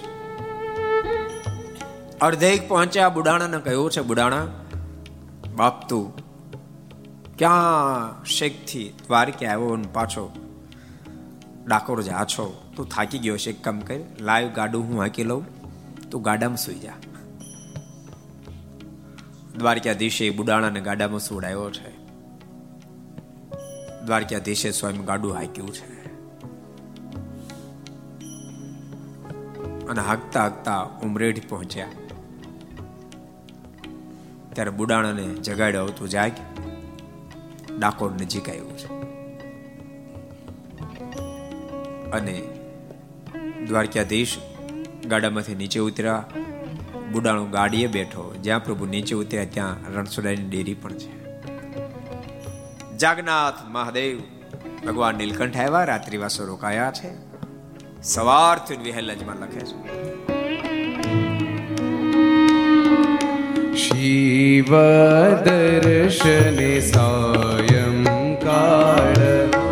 અર્ધેક 2.20 2.68
પહોંચ્યા, 2.68 3.08
બુડાણાને 3.08 3.58
કહ્યું 3.58 3.90
છે, 3.90 4.00
બુડાણા 4.00 4.46
બાપ 5.56 5.88
તું 5.88 6.06
ક્યાં 7.38 8.24
શેખથી 8.24 8.88
દ્વારકા 9.06 9.46
આવ્યો 9.46 9.76
ને 9.76 9.88
પાછો 9.92 10.28
ડાકોર 11.66 12.02
જા 12.02 12.24
છો? 12.24 12.70
તું 12.76 12.88
થાકી 12.88 13.18
ગયો 13.18 13.36
છે 13.36 13.52
કામ 13.52 13.80
કર 13.80 14.00
લાઈવ 14.20 14.48
ગાડું 14.48 14.82
હું 14.88 15.00
હાંકી 15.00 15.24
લઉં, 15.24 15.44
તું 16.10 16.22
ગાડામાં 16.22 16.56
સુઈ 16.56 16.74
જા. 16.74 16.98
દ્વારકાધીશે 19.58 20.30
બુડાણાને 20.30 20.80
ગાડામાં 20.80 21.20
સુડાયો 21.20 21.70
છે. 21.70 22.04
દ્વારકાધીશે 24.06 24.70
સ્વયં 24.70 25.04
ગાડું 25.04 25.34
હાક્યું 25.34 25.74
છે. 25.74 26.04
અને 29.86 30.00
હાકતા 30.00 30.42
હાકતા 30.42 30.82
ઉમરેઠ 30.82 31.48
પહોંચ્યા. 31.48 31.86
ત્યારે 34.52 34.70
બુડાણાને 34.70 35.22
જગાડ્યો 35.22 35.86
તું 35.86 36.08
જાગ, 36.08 36.32
ડાકોર 37.78 38.12
નજીક 38.12 38.48
આવ્યું 38.48 38.78
છે. 38.78 38.94
અને 42.10 42.42
દ્વારકાધીશ 43.68 44.36
ગાડામાંથી 45.06 45.54
નીચે 45.54 45.80
ઉતર્યા. 45.80 46.24
બુડાણું 47.12 47.50
ગાડીએ 47.50 47.86
બેઠો. 47.86 48.34
જ્યાં 48.42 48.64
પ્રભુ 48.64 48.86
નીચે 48.86 49.14
ઉતર્યા, 49.14 49.44
ત્યાં 49.44 49.94
રણછોડાની 49.94 50.36
ડેરી 50.36 50.74
પણ 50.74 50.92
છે. 50.92 51.24
જાગનાથ 52.98 53.54
મહાદેવ, 53.68 54.20
ભગવાન 54.86 55.14
નીલકંઠ 55.14 55.56
આવ્યા, 55.56 55.84
રાત્રિવાસો 55.84 56.44
રોકાયા 56.44 56.90
છે. 56.90 57.34
સવારથી 58.02 58.76
વિહેલજમાં 58.76 59.36
લખે 59.36 59.60
છે. 59.60 60.04
શિવ 63.74 64.76
દર્શને 65.44 66.80
સાયં 66.80 68.04
કાળ 68.40 69.63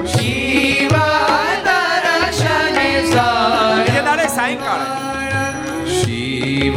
शिव 6.63 6.77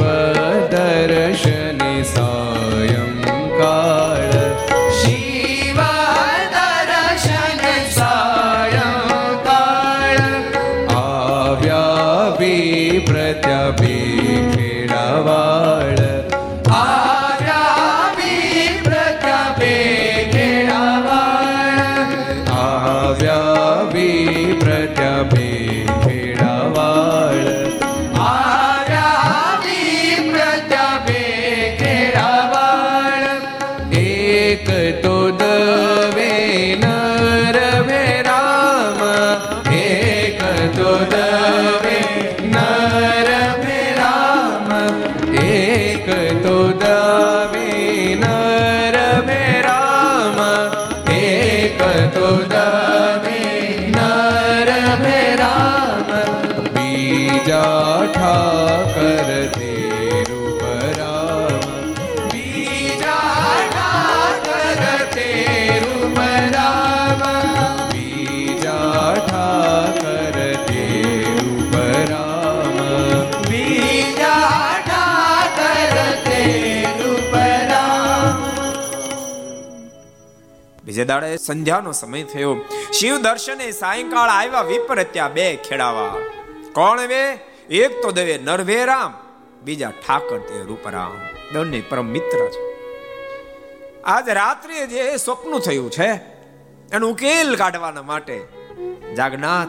દાડે 81.06 81.38
સંધ્યાનો 81.38 81.92
સમય 81.92 82.24
થયો. 82.24 82.58
શિવ 82.92 83.18
દર્શને 83.18 83.72
સાયંકાળ 83.72 84.30
આવ્યા 84.30 84.62
વિપરત્યા 84.62 85.28
બે 85.28 85.56
ખેડાવા. 85.56 86.16
કોણ 86.74 87.00
વે? 87.00 87.32
એક 87.70 88.02
તો 88.02 88.12
દેવે 88.12 88.38
નરવે 88.38 88.86
રામ 88.86 89.14
બીજા 89.64 89.90
ઠાકર 89.90 90.38
તે 90.38 90.62
રૂપરામ. 90.62 91.12
બંને 91.54 91.84
પરમ 91.90 92.06
મિત્ર 92.06 92.48
છે. 92.48 92.76
આજ 94.04 94.30
રાત્રે 94.30 94.88
જે 94.88 95.18
સ્વપ્ન 95.18 95.60
થયું 95.60 95.92
છે, 95.92 96.10
એનો 96.94 97.10
ઉકેલ 97.10 97.56
કાઢવાના 97.56 98.02
માટે 98.02 98.48
જાગનાથ 99.18 99.68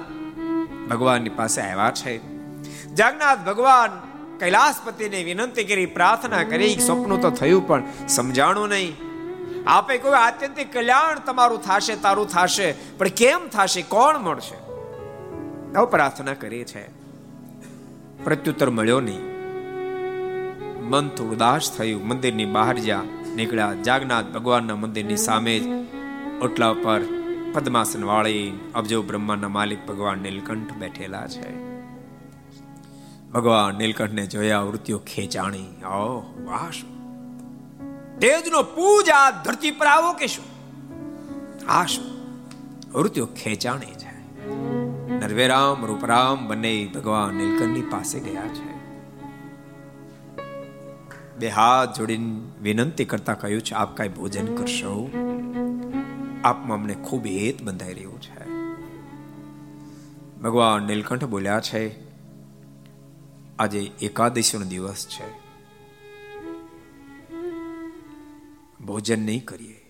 ભગવાનની 0.90 1.29
પાસે 1.29 1.61
આવ્યા 1.61 1.90
છે. 1.90 2.20
જાગનાથ 2.94 3.38
ભગવાન 3.38 3.90
કૈલાસપતિને 4.38 5.22
વિનંતી 5.22 5.64
કરી, 5.64 5.87
પ્રાર્થના 5.87 6.42
કરી, 6.42 6.75
સ્વપ્ન 6.75 7.16
તો 7.16 7.31
થયું 7.31 7.68
પણ 7.68 7.83
સમજાણું 8.09 8.68
નહીં. 8.68 9.06
આપે 9.66 9.98
કોઈ 9.98 10.12
આત્યંતિક 10.12 10.72
કલ્યાણ 10.72 11.18
તમારું 11.18 11.62
થશે, 11.62 11.96
તારું 11.96 12.29
થશે. 12.29 12.74
પણ 12.98 13.09
કેમ 13.09 13.48
થશે? 13.48 13.83
કોણ 13.83 14.18
મળશે? 14.18 14.72
નવ 15.72 15.87
પ્રાર્થના 15.87 16.35
કરી 16.35 16.64
છે. 16.64 16.88
પ્રત્યુત્તર 18.24 18.70
મળ્યો 18.70 19.00
નહીં. 19.00 19.20
મન 20.88 21.09
થોડું 21.09 21.33
ઉદાસ 21.33 21.72
થયું. 21.76 22.09
મંદિરની 22.09 22.44
બહાર 22.44 22.79
જ્યાં 22.79 23.35
નીકળ્યા. 23.37 23.74
જાગનાથ 23.74 24.24
ભગવાનના 24.24 24.76
મંદિરની 24.76 25.16
સામે 25.16 25.59
જ 25.59 25.66
ઓટલા 26.42 26.72
પર 26.72 27.00
પદ્માસન 27.52 28.05
વાળી 28.05 28.61
અબજો 28.74 29.02
બ્રહ્માના 29.02 29.48
માલિક 29.48 29.87
ભગવાન 29.87 30.18
નીલકંઠ 30.18 30.72
બેઠેલા 30.72 31.26
છે. 31.26 31.55
ભગવાન 33.31 33.74
નીલકંઠને 33.74 34.26
જોયા 34.26 34.61
વૃત્તિઓ 34.61 34.98
ખેંચાણી. 34.98 35.83
ઓ 35.85 36.22
વાહ 36.44 36.95
તેજનો 38.20 38.62
પૂજ 38.62 39.11
આ 39.11 39.31
ધરતી 39.31 39.70
પર 39.70 39.87
આવો 39.87 40.12
કે 40.12 40.26
શું 40.26 40.44
આ 41.68 41.87
શું? 41.87 42.05
વૃત્તિઓ 42.98 43.26
ખેંચાણી 43.26 43.87
છે. 43.87 44.07
નરવેરામ, 45.20 45.87
રૂપરામ 45.87 46.48
બંને 46.48 46.90
ભગવાન 46.94 47.35
નીલકંઠની 47.35 47.83
પાસે 47.83 48.20
ગયા 48.20 48.42
છે. 48.42 48.76
બે 51.37 51.48
હાથ 51.48 51.98
જોડીને 51.98 52.40
વિનંતી 52.62 53.05
કરતા 53.05 53.35
કહ્યું 53.35 53.62
છે, 53.62 53.74
આપ 53.74 53.96
કઈ 53.96 54.09
ભોજન 54.09 54.55
કરશો? 54.55 55.11
આપમાં 56.44 56.79
અમને 56.79 56.94
ખૂબ 56.94 57.26
હેત 57.26 57.62
બંધાઈ 57.62 57.94
રહ્યું 57.94 58.22
છે. 58.22 58.50
ભગવાન 60.40 60.83
નીલકંઠ 60.83 61.24
બોલ્યા 61.24 61.61
છે, 61.61 62.00
આજે 63.59 63.92
એકાદશીનો 64.00 64.64
દિવસ 64.64 65.07
છે. 65.07 65.45
ભોજન 68.87 69.27
નહીં 69.27 69.44
કરીએ. 69.44 69.81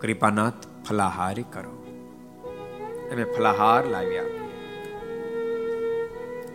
કૃપાનાથ 0.00 0.86
ફલાહાર 0.88 1.34
કરો. 1.52 1.86
અમે 3.12 3.24
ફલાહાર 3.24 3.86
લાવ્યા 3.86 4.22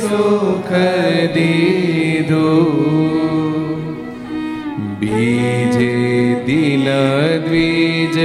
સુખ 0.00 0.72
દીધું 1.34 2.76
બીજે 5.00 5.92
દિન 6.46 6.86
દ્વિજ 7.46 8.16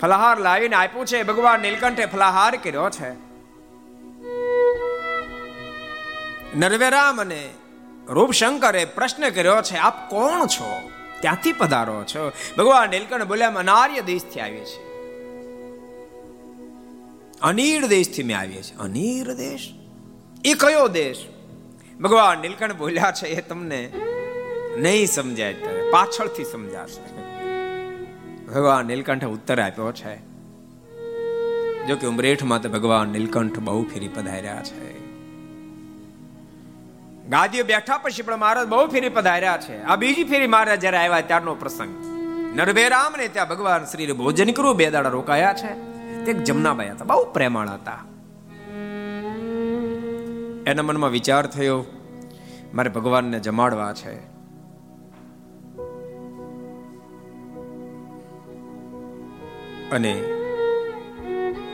ફલાહાર 0.00 0.38
લાવીને 0.38 0.76
આપ્યું 0.76 1.06
છે. 1.06 1.22
ભગવાન 1.22 1.60
નીલકંઠે 1.60 2.06
ફલાહાર 2.06 2.56
કર્યો 2.56 2.90
છે. 2.90 3.30
નરવેરામ 6.56 7.20
અને 7.20 7.48
રૂપશંકરે 8.08 8.84
પ્રશ્ન 8.84 9.28
કર્યો 9.28 9.62
છે, 9.62 9.76
આપ 9.76 10.10
કોણ 10.10 10.46
છો? 10.46 10.90
ત્યાંથી 11.20 11.52
પધારો 11.52 12.04
છો? 12.04 12.32
ભગવાન 12.58 12.90
નીલકંઠ 12.90 13.22
બોલ્યા, 13.22 13.48
અમે 13.48 13.58
અનાર્ય 13.58 14.00
દેશથી 14.00 14.40
આવીએ 14.40 14.64
છીએ. 14.64 14.90
અનીર 17.42 17.86
દેશથી 17.86 18.22
મેં 18.22 18.38
આવીએ 18.38 18.62
છીએ. 18.62 18.76
અનીર 18.76 19.34
દેશ? 19.34 19.74
એ 20.44 20.54
કયો 20.54 20.88
દેશ? 20.88 21.26
ભગવાન 22.00 22.38
નીલકંઠ 22.38 22.72
બોલ્યા 22.72 23.12
છે, 23.12 23.26
એ 23.26 23.40
તમને 23.40 23.92
નહીં 24.76 25.06
સમજાય 25.06 25.54
પાછળથી 25.90 26.44
સમજાશે. 26.44 27.29
ભગવાન 28.54 28.86
નીલકંઠે 28.86 29.26
ઉત્તર 29.26 29.60
આપ્યો 29.60 29.92
છે. 29.92 30.16
જો 31.86 31.96
કે 31.96 32.06
ઉમરેઠમાં 32.06 32.62
તો 32.62 32.68
ભગવાન 32.68 33.08
નીલકંઠ 33.08 33.58
બહુ 33.58 33.84
ફેરી 33.84 34.08
પધાર્યા 34.08 34.62
છે. 34.62 34.98
ગાદીઓ 37.28 37.64
બેઠા 37.64 37.98
પછી 37.98 38.22
પણ 38.22 38.36
મહારાજ 38.36 38.68
બહુ 38.68 38.86
ફેરી 38.86 39.08
પધાર્યા 39.08 39.56
છે. 39.56 39.82
આ 39.82 39.96
બીજી 39.96 40.24
ફેરી 40.24 40.46
મહારાજ 40.46 40.80
જયારે 40.80 40.96
આવ્યા 40.96 41.20
ત્યારનો 41.20 41.54
પ્રસંગ. 41.54 42.10
નરભેરામ 42.56 43.14
ને 43.18 43.28
ત્યાં 43.28 43.48
ભગવાન 43.48 43.84
શ્રી 43.84 44.12
ભોજન 44.12 44.50
કરવું 44.50 44.76
બે 44.76 44.90
દાડા 44.90 45.08
રોકાયા 45.08 45.54
છે. 45.54 45.90
તે 46.24 46.32
જમનાબાઈ 46.32 46.88
હતા, 46.88 47.04
બહુ 47.04 47.32
પ્રેમાળ 47.32 47.68
હતા. 47.68 47.98
એના 50.66 50.82
મનમાં 50.82 51.10
વિચાર 51.10 51.46
થયો, 51.46 51.84
મારે 52.74 52.90
ભગવાનને 52.90 53.40
જમાડવા 53.40 53.92
છે. 53.92 54.29
અને 59.92 60.14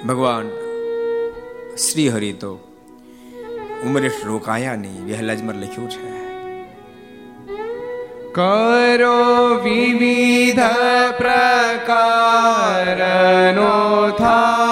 ભગવાન 0.07 0.47
શ્રી 1.77 2.09
હરિ 2.09 2.33
તો 2.33 2.53
ઉમરેશ 3.85 4.21
રોકાયા 4.25 4.77
નહીં 4.77 5.07
વહેલાજમાં 5.07 5.55
લખ્યું 5.55 5.91
છે. 5.91 6.17
કરો 8.33 9.19
વિવિધ 9.65 10.61
પ્રકારનો 11.17 12.11
થાળ 14.11 14.66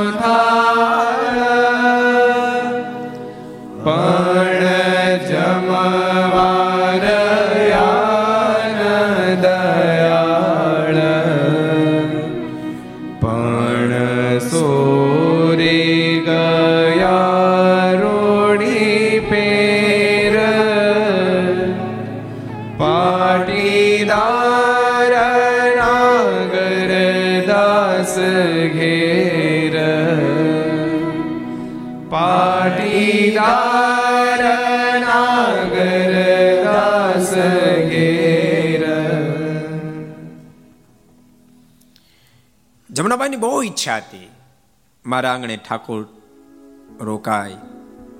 પ્રકારનો 0.00 0.18
થાળ 0.18 0.49
જમનાબાઈની 43.20 43.36
બહુ 43.36 43.62
ઈચ્છા 43.62 43.96
હતી. 43.96 44.30
મારા 45.06 45.32
આંગણે 45.32 45.56
ઠાકોર 45.56 46.06
રોકાય, 47.00 47.56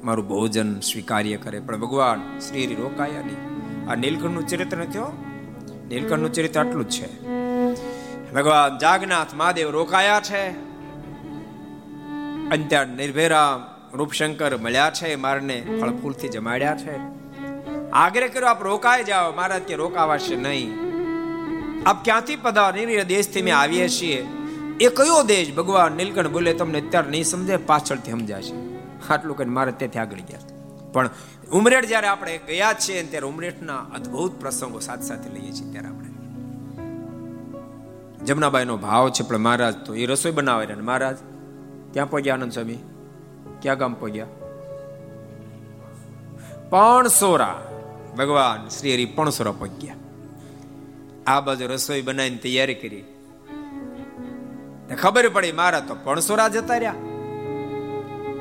મારું 0.04 0.28
ભોજન 0.28 0.80
સ્વીકાર્ય 0.80 1.36
કરે, 1.36 1.60
પણ 1.60 1.80
ભગવાન 1.80 2.38
શ્રી 2.38 2.74
રોકાયા 2.74 3.20
નહીં. 3.20 3.90
આ 3.90 3.94
નીલકંઠનું 3.94 4.46
ચરિત્ર 4.46 4.76
નથી 4.76 4.98
નીલકંઠનું 5.88 6.32
ચરિત્ર 6.32 6.60
આટલું 6.60 6.88
જ 6.88 6.90
છે. 6.90 7.08
ભગવાન 8.32 8.78
જાગનાથ 8.78 9.34
મહાદેવ 9.34 9.70
રોકાયા 9.70 10.20
છે. 10.20 10.50
અને 12.50 12.64
ત્યાં 12.68 12.86
નિર્ભયરામ 12.86 13.60
રૂપશંકર 13.96 14.56
મળ્યા 14.56 14.90
છે, 14.90 15.14
મારને 15.14 15.62
ફળફૂલથી 15.80 16.28
જમાડ્યા 16.28 16.76
છે. 16.76 16.96
આગ્રહ 17.92 18.26
કર્યો, 18.26 18.48
આપ 18.48 18.62
રોકાઈ 18.62 19.04
જાઓ, 19.04 19.32
મારા 19.32 19.58
કે 19.58 19.74
રોકાવાશે 19.74 20.36
નહીં. 20.36 20.68
આપ 21.86 22.04
ક્યાંથી 22.04 22.36
પધારી? 22.36 23.02
દેશથી 23.04 23.42
મેં 23.42 23.56
આવીએ 23.56 23.88
છીએ. 23.88 24.28
એ 24.80 24.88
કયો 24.88 25.22
દેશ 25.22 25.54
ભગવાન 25.54 25.92
નીલકંઠ 25.92 26.26
બોલે 26.26 26.54
તમને 26.54 26.80
અત્યારે 26.80 27.10
નહીં 27.10 27.24
સમજે, 27.24 27.56
પાછળથી 27.56 28.10
સમજાશે. 28.10 28.54
આટલું 29.10 29.36
કહીને 29.36 29.52
મારે 29.52 29.72
ત્યાંથી 29.72 29.98
આગળ 29.98 30.16
ગયા 30.16 30.38
પણ 30.92 31.10
ઉમરેઠ 31.52 31.84
જ્યારે 31.84 32.06
આપણે 32.06 32.38
ગયા 32.38 32.72
છીએ 32.72 33.02
ત્યારે 33.02 33.26
ઉમરેઠના 33.26 33.78
અદ્ભુત 33.78 34.40
પ્રસંગો 34.40 34.78
સાથે 34.78 35.02
સાથે 35.02 35.30
લઈએ 35.30 35.52
છીએ 35.52 35.72
ત્યારે 35.72 35.88
આપણે. 35.88 36.10
જમનાબાઈનો 38.24 38.76
ભાવ 38.76 39.10
છે, 39.10 39.22
પણ 39.22 39.38
મહારાજ 39.38 39.74
તો 39.76 39.94
એ 39.94 40.06
રસોઈ 40.06 40.32
બનાવે 40.32 40.66
ને 40.66 40.74
મહારાજ? 40.74 41.16
ક્યાં 41.92 42.10
પહોંચ્યા 42.10 42.34
આનંદ 42.34 42.52
સ્વામી? 42.52 42.78
ક્યાં 43.62 43.78
ગામ 43.78 43.94
પહોંચ્યા? 43.94 44.26
પણસોરા. 46.70 47.62
ભગવાન 48.18 48.68
શ્રી 48.68 48.94
હરિ 48.94 49.04
પણસોરા 49.04 49.52
પહોંચ્યા. 49.52 49.94
આ 51.26 51.40
બાજુ 51.40 51.66
રસોઈ 51.66 52.02
બનાવીને 52.02 52.36
તૈયારી 52.36 52.74
કરી. 52.74 53.04
ખબર 54.94 55.28
પડી 55.28 55.52
મારા 55.52 55.80
તો 55.80 55.94
પણસોરા 55.94 56.48
જતા 56.48 56.76
રહ્યા. 56.76 56.92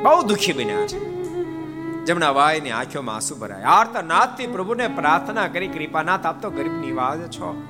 બહુ 0.04 0.22
દુખી 0.22 0.54
બન્યા 0.54 0.88
છે. 0.88 1.20
જમણા 2.06 2.30
વાયની 2.30 2.72
આંખોમાં 2.72 3.16
આંસુ 3.16 3.36
ભરાય. 3.36 3.64
આર્તા 3.64 4.02
નાથથી 4.02 4.48
પ્રભુને 4.48 4.88
પ્રાર્થના 4.88 5.48
કરી, 5.48 5.68
કૃપાનાથ, 5.68 6.26
આપ 6.26 6.42
તો 6.42 6.50
ગરીબ 6.50 6.82
નિવાજ 6.82 7.32
છો. 7.32 7.64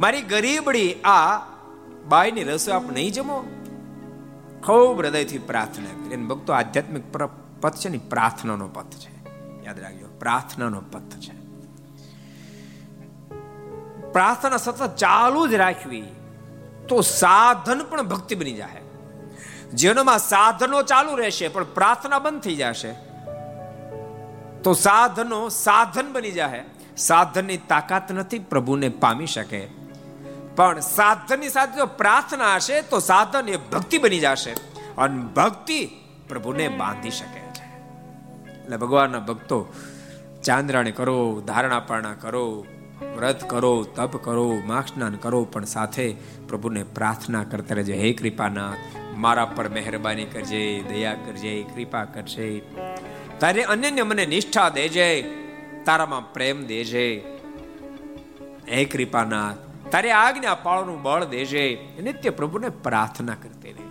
મારી 0.00 0.22
ગરીબડી 0.22 0.94
આ 0.94 1.38
બાયની 2.08 2.42
રસોઈ 2.42 2.74
આપ 2.74 2.92
નહીં 2.92 3.12
જમો. 3.12 3.44
ખૂબ 4.66 5.00
હૃદયથી 5.00 5.38
પ્રાર્થના 5.38 6.04
કરી. 6.04 6.14
અને 6.14 6.26
ભક્તો, 6.26 6.52
આધ્યાત્મિક 6.52 7.02
પથ 7.60 7.76
છે 7.76 7.88
ને, 7.88 7.98
પ્રાર્થનાનો 7.98 8.68
પથ 8.68 8.90
છે. 8.90 9.24
યાદ 9.64 9.80
રાખજો, 9.80 10.06
પ્રાર્થનાનો 10.18 10.80
પથ 10.80 11.02
છે. 11.02 11.36
પ્રાર્થના 14.12 14.56
સતત 14.56 14.96
ચાલુ 14.96 15.46
જ 15.46 15.54
રાખવી. 15.54 16.04
તો 16.88 17.00
સાધન 17.00 17.82
પણ 17.82 18.02
ભક્તિ 18.02 18.34
બની 18.34 18.52
જાય 18.52 18.82
જીવનમાં 19.74 20.18
સાધનો 20.18 20.82
ચાલુ 20.82 21.16
રહેશે, 21.16 21.48
પણ 21.48 21.64
પ્રાર્થના 21.64 22.18
બંધ 22.18 22.40
થઈ 22.40 22.56
જશે. 22.56 22.92
તો 24.62 24.72
સાધનો 24.72 25.48
સાધન 25.48 26.12
બની 26.12 26.32
જાય 26.32 26.64
સાધનની 26.96 27.56
તાકાત 27.56 28.12
નથી, 28.12 28.38
પ્રભુને 28.38 28.88
પામી 28.88 29.26
શકે. 29.26 29.66
પણ 30.56 30.80
સાધનની 30.80 31.48
સાથે 31.48 31.76
જો 31.76 31.86
પ્રાર્થના 31.86 32.54
હશે, 32.54 32.82
તો 32.82 32.98
સાધન 32.98 33.48
એ 33.48 33.56
ભક્તિ 33.56 33.98
બની 33.98 34.18
જશે. 34.18 34.50
અને 34.98 35.22
ભક્તિ 35.22 35.90
પ્રભુને 36.28 36.68
બાંધી 36.68 37.10
શકે. 37.10 37.40
છે 37.40 37.64
એટલે 38.64 38.76
ભગવાનના 38.76 39.18
ભક્તો 39.18 39.72
ચાંદ્રાણી 40.44 40.92
કરો 40.92 41.42
ધારણા 41.46 41.80
પારણા 41.80 42.12
કરો 42.12 42.66
વ્રત 43.00 43.50
કરો, 43.50 43.82
તપ 43.82 44.24
કરો 44.24 44.58
માખ 44.66 44.86
સ્નાન 44.86 45.14
કરો, 45.14 45.44
પણ 45.44 45.64
સાથે 45.64 46.16
પ્રભુને 46.48 46.82
પ્રાર્થના 46.82 47.44
કરતા 47.44 47.74
રહેજો. 47.74 47.92
હે 47.92 48.12
કૃપાનાથ, 48.12 48.76
મારા 49.14 49.44
પર 49.44 49.68
મહેરબાની 49.68 50.24
કરજે, 50.24 50.84
દયા 50.88 51.14
કરજે, 51.14 51.62
કૃપા 51.62 52.04
કરજે. 52.04 52.62
તારે 53.40 53.62
અન્યને 53.62 54.02
મને 54.02 54.26
નિષ્ઠા 54.26 54.68
દેજે, 54.68 55.22
તારામાં 55.84 56.32
પ્રેમ 56.32 56.66
દેજે. 56.66 57.38
હે 58.68 58.84
કૃપાનાથ, 58.84 59.56
તારે 59.90 60.10
આજ્ઞા 60.10 60.54
પાળનું 60.54 61.02
બળ 61.02 61.24
દેજે 61.24 61.88
નિત્ય 62.02 62.30
પ્રભુને 62.30 62.68
પ્રાર્થના 62.68 63.34
કરતી 63.34 63.72
રહે. 63.72 63.86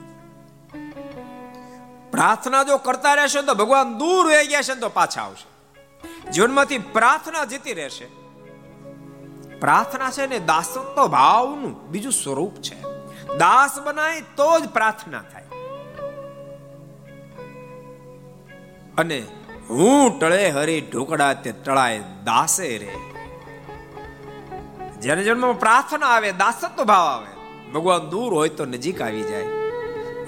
પ્રાર્થના 2.11 2.63
જો 2.63 2.77
કરતા 2.77 3.13
રહેશે 3.13 3.41
તો 3.41 3.53
ભગવાન 3.53 3.97
દૂર 3.97 4.31
રહી 4.31 4.47
ગયા 4.47 4.61
છે 4.61 4.75
તો 4.75 4.89
પાછા 4.89 5.21
આવશે. 5.21 5.55
જીવનમાંથી 6.31 6.77
પ્રાર્થના 6.77 7.45
જીતી 7.45 7.73
રહેશે. 7.73 8.24
પ્રાર્થના 9.65 10.11
છે 10.11 10.25
ને 10.27 10.39
દાસત્વ 10.39 11.07
ભાવનું 11.07 11.89
બીજું 11.89 12.11
સ્વરૂપ 12.11 12.55
છે. 12.55 12.81
દાસ 13.37 13.79
બનાય 13.79 14.21
તો 14.21 14.59
જ 14.59 14.69
પ્રાર્થના 14.69 15.21
થાય. 15.21 15.43
અને 18.97 19.23
હું 19.69 20.19
ટળે 20.19 20.49
હરી 20.49 20.81
ઢોકડા 20.81 21.33
તે 21.33 21.51
ટળાય 21.51 21.99
દાસે 21.99 22.77
રે. 22.77 22.95
જેને 25.01 25.23
જન્મ 25.23 25.53
પ્રાર્થના 25.53 26.05
આવે, 26.05 26.31
દાસત્વ 26.31 26.83
ભાવ 26.83 27.07
આવે, 27.07 27.71
ભગવાન 27.71 28.01
દૂર 28.01 28.33
હોય 28.33 28.49
તો 28.49 28.65
નજીક 28.65 29.01
આવી 29.01 29.21
જાય. 29.21 29.45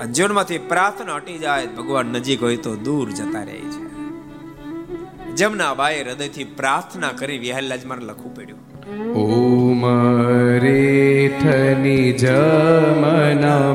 જીવનમાંથી 0.05 0.57
પ્રાર્થના 0.57 1.15
હટી 1.15 1.38
જાય, 1.38 1.67
ભગવાન 1.67 2.05
નજીક 2.05 2.43
હોય 2.43 2.57
તો 2.57 2.75
દૂર 2.75 3.11
જતા 3.11 3.43
રહે 3.43 3.59
છે. 3.59 3.88
જમના 5.35 5.73
ભાઈ 5.73 6.03
હૃદયથી 6.03 6.43
પ્રાર્થના 6.43 7.07
કરી 7.07 7.38
વિહલ્લાજ 7.38 7.85
મારે 7.85 8.01
લખવું 8.01 8.35
પડ્યું. 8.35 8.66
ઓમ 8.88 9.83
રેઠની 10.61 12.13
જમનાબાઈ 12.13 13.67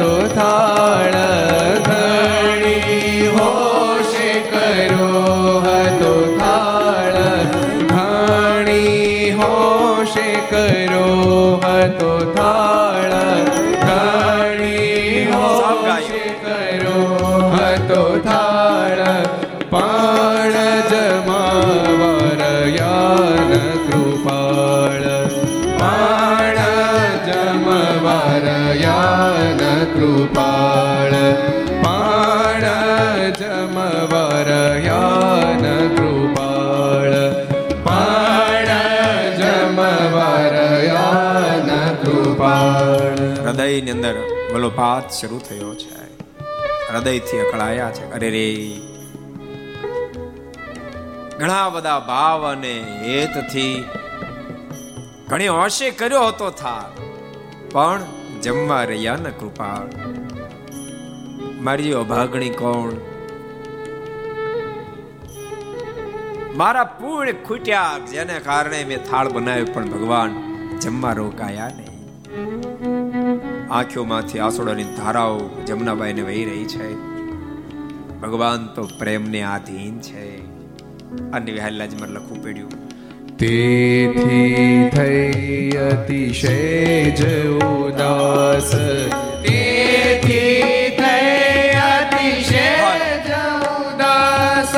હતો 0.00 0.28
થાળ 0.28 0.59
હૃદયની 43.80 43.90
અંદર 43.90 44.14
વલોપાત 44.54 45.10
શરૂ 45.10 45.38
થયો 45.38 45.74
છે. 45.74 46.00
હૃદયથી 46.92 47.38
અકળાયા 47.38 47.90
છે. 47.90 48.12
અરે 48.12 48.30
રે. 48.30 48.46
ઘણા 51.38 51.68
બધા 51.68 51.98
ભાવ 51.98 52.52
અને 52.52 52.74
હેતથી 53.04 53.84
ઘણી 55.28 55.48
હોશે 55.48 55.90
કર્યો 55.90 56.26
હતો 56.26 56.50
થા 56.50 56.90
પણ 57.72 58.02
જમવા 58.42 58.84
રહ્યા 58.84 59.16
ન 59.16 59.30
કૃપા 59.30 59.78
મારી 61.60 61.92
અભાગણી 61.92 62.50
કોણ? 62.50 62.92
મારા 66.56 66.84
પૂર્ણ 66.84 67.32
ખૂટ્યા 67.32 67.98
જેને 68.12 68.40
કારણે 68.40 68.84
મેં 68.84 69.04
થાળ 69.04 69.28
બનાવ્યો, 69.28 69.66
પણ 69.74 69.90
ભગવાન 69.90 70.32
જમવા 70.78 71.12
રોકાયા 71.12 71.68
નહીં. 71.68 71.89
આંખોમાંથી 73.70 74.38
આસોડાની 74.38 74.84
ધારાઓ 74.84 75.40
જમનાબાઈને 75.66 76.22
વહી 76.22 76.44
રહી 76.44 76.64
છે. 76.64 76.94
ભગવાન 78.20 78.66
તો 78.66 78.82
પ્રેમને 78.98 79.42
આધીન 79.42 79.98
છે. 79.98 80.46
અને 81.32 81.52
વિહાલાજમાં 81.52 82.08
લખવું 82.08 82.44
પડ્યું. 82.44 82.70
તેથી 83.36 84.88
થઈ 84.88 85.70
અતિશય 85.70 87.10
જ 87.10 87.46
ઉદાસ. 87.54 88.70
તેથી 89.42 90.62
થઈ 90.90 91.70
અતિશય 91.70 92.76
જ 93.18 93.30
ઉદાસ. 93.70 94.74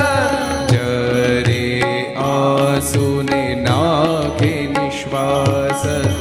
જરે 0.70 1.82
આસુને 2.14 3.54
નાખે 3.54 4.66
નિશ્વાસ. 4.66 6.11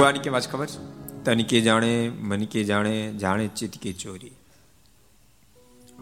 ભગવાન 0.00 0.16
કે 0.16 0.30
વાત 0.30 0.52
ખબર? 0.52 0.66
છે 0.66 1.24
તન 1.24 1.42
કે 1.42 1.60
જાણે, 1.60 2.08
મન 2.08 2.44
કે 2.44 2.64
જાણે 2.64 3.12
જાણે 3.12 3.46
ચિત્ત 3.46 3.78
કે 3.82 3.92
ચોરી. 3.92 4.32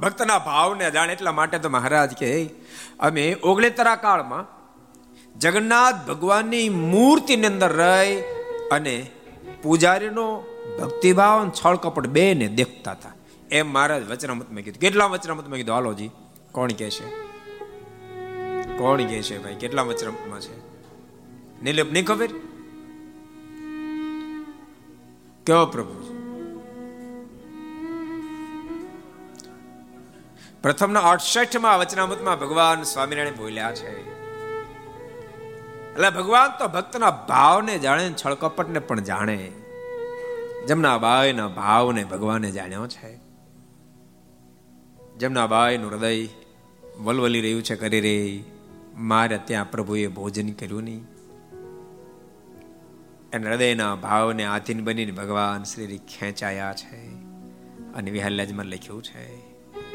ભક્તના 0.01 0.39
ભાવને 0.39 0.91
જાણે 0.91 1.13
એટલા 1.13 1.33
માટે 1.33 1.59
તો 1.59 1.69
મહારાજ 1.69 2.13
કે 2.13 2.51
અમે 3.01 3.37
ઓગળેતરા 3.43 3.97
કાળમાં 3.97 4.47
જગન્નાથ 5.39 5.95
ભગવાનની 6.09 6.69
મૂર્તિની 6.69 7.47
અંદર 7.47 7.73
રહી 7.73 8.21
અને 8.71 9.11
પૂજારીનો 9.63 10.43
ભક્તિભાવ 10.81 11.51
છળ 11.51 11.77
કપટ 11.77 12.07
બે 12.07 12.35
ને 12.35 12.49
દેખતા 12.49 12.91
હતા. 12.91 13.13
એમ 13.51 13.73
મહારાજ 13.73 14.11
વચનામતમાં 14.11 14.63
કીધું. 14.63 14.81
કેટલા 14.81 15.05
વચનામતમાં 15.05 15.57
કીધું? 15.57 15.75
હાલોજી 15.75 16.11
કોણ 16.53 16.71
કે 16.71 16.91
છે? 16.91 17.09
કોણ 18.79 19.03
કે 19.03 19.23
છે 19.23 19.43
ભાઈ? 19.43 19.55
કેટલા 19.55 19.83
વચનામતમાં 19.83 20.41
છે? 20.41 20.59
નિલેપ 21.63 21.93
નહીં 21.93 22.05
ખબર? 22.05 22.29
કેવો 25.49 25.67
પ્રભુ 25.67 25.97
પ્રથમના 30.65 31.05
અડસઠમાં 31.11 31.77
વચનામૃતમાં 31.81 32.39
ભગવાન 32.39 32.83
સ્વામિનારાયણ 32.85 33.39
બોલ્યા 33.39 33.73
છે 33.73 33.93
એટલે 35.91 36.11
ભગવાન 36.11 36.51
તો 36.59 36.69
ભક્તના 36.69 37.15
ભાવને 37.29 37.75
જાણે 37.79 38.05
છળકપટને 38.13 38.83
પણ 38.83 39.05
જાણે 39.05 39.39
જેમના 40.67 40.97
બાઈના 40.99 41.51
ભાવને 41.55 42.03
ભગવાને 42.05 42.51
જાણ્યો 42.51 42.87
છે 42.89 43.13
જેમના 45.17 45.49
બાઈનું 45.49 45.93
હૃદય 45.93 46.13
વલવલી 47.03 47.43
રહ્યું 47.43 47.63
છે 47.63 47.77
કરી 47.77 48.03
રહી 48.03 48.35
મારે 49.07 49.39
ત્યાં 49.47 49.71
પ્રભુએ 49.71 50.09
ભોજન 50.13 50.51
કર્યું 50.55 50.85
નહીં 50.85 51.18
એના 53.33 53.51
હૃદયના 53.51 53.95
ભાવને 53.95 54.45
આધીન 54.45 54.85
બનીને 54.85 55.13
ભગવાન 55.13 55.63
શ્રી 55.63 55.99
ખેંચાયા 55.99 56.73
છે. 56.73 57.01
અને 57.95 58.11
વિહાલ્યાજમાં 58.11 58.65
લખ્યું 58.65 59.03
છે, 59.03 59.39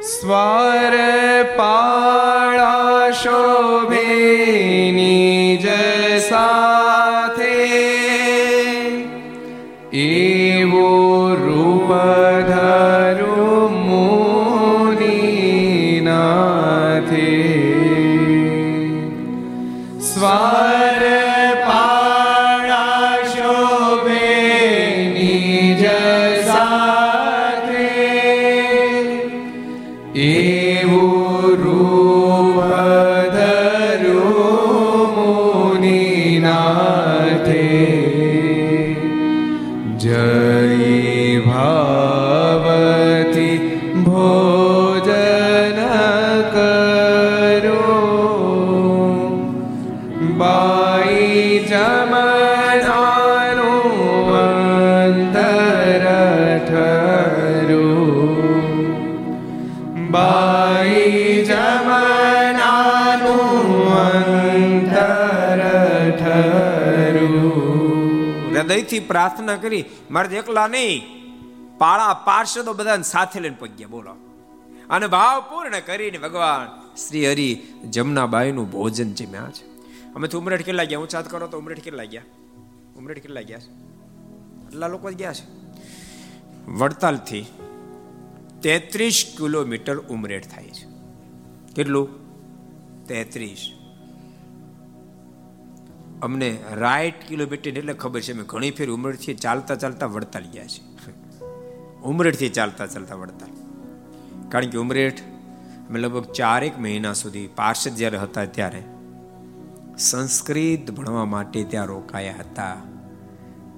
સ્વર 0.01 0.97
પાળા 1.57 3.11
શોભે 3.11 4.05
નિજ 4.91 5.67
હૃદયથી 68.93 69.07
પ્રાર્થના 69.07 69.55
કરી, 69.55 69.85
મારે 70.11 70.37
એકલા 70.37 70.67
નહીં, 70.67 71.01
પાળા 71.77 72.13
પાર્ષદો 72.13 72.73
બધાને 72.73 73.03
સાથે 73.03 73.39
લઈને 73.39 73.55
પગ્યા, 73.59 73.87
બોલો. 73.87 74.15
અને 74.89 75.07
ભાવ 75.07 75.41
પૂર્ણ 75.41 75.79
કરીને 75.79 76.17
ભગવાન 76.17 76.95
શ્રી 76.95 77.31
હરિ 77.31 77.61
જમનાબાઈનું 77.89 78.71
ભોજન 78.71 79.13
જમ્યા 79.13 79.49
છે. 79.49 79.65
અમે 80.13 80.27
તો 80.27 80.39
ઉમરેઠ 80.39 80.61
કેટલા 80.61 80.83
ગયા? 80.83 80.99
ઊંચાત 80.99 81.27
કરો 81.27 81.47
તો 81.47 81.57
ઉમરેઠ 81.57 81.79
કેટલા 81.79 82.03
ગયા? 82.03 82.21
ઉમરેઠ 82.97 83.19
કેટલા 83.19 83.41
ગયા 83.41 83.59
છે? 83.59 83.71
આટલા 84.65 84.87
લોકો 84.87 85.11
જ 85.11 85.15
ગયા 85.15 85.33
છે? 85.33 85.45
વડતાલથી 86.71 87.45
તેત્રીસ 88.61 89.35
કિલોમીટર 89.37 89.99
ઉમરેઠ 89.99 90.47
થાય 90.47 90.67
છે. 90.67 90.85
કેટલું? 91.75 92.07
તેત્રીસ. 93.07 93.82
અમને 96.23 96.59
રાઈટ 96.71 97.13
કિલોમીટર 97.27 97.69
એટલે 97.69 97.93
ખબર 97.93 98.21
છે 98.21 98.33
મેં 98.33 98.45
ઘણી 98.45 98.71
ફેર 98.71 98.89
ઉમરેઠથી 98.89 99.33
ચાલતા 99.33 99.75
ચાલતા 99.75 100.05
વડતાલ 100.05 100.43
ગયા 100.53 100.65
છે. 100.65 100.81
ઉમરેઠથી 102.01 102.49
ચાલતા 102.49 102.85
ચાલતા 102.85 103.15
વડતાલ 103.15 103.51
કારણ 104.49 104.65
કે 104.65 104.77
ઉમરેઠ 104.77 105.21
અમે 105.89 105.99
લગભગ 105.99 106.25
ચારેક 106.31 106.79
મહિના 106.79 107.13
સુધી 107.13 107.47
પાર્ષદ 107.47 107.95
જ્યારે 107.95 108.17
હતા 108.17 108.45
ત્યારે 108.45 108.83
સંસ્કૃત 109.97 110.91
ભણવા 110.91 111.25
માટે 111.25 111.63
ત્યાં 111.63 111.85
રોકાયા 111.85 112.35
હતા. 112.39 112.75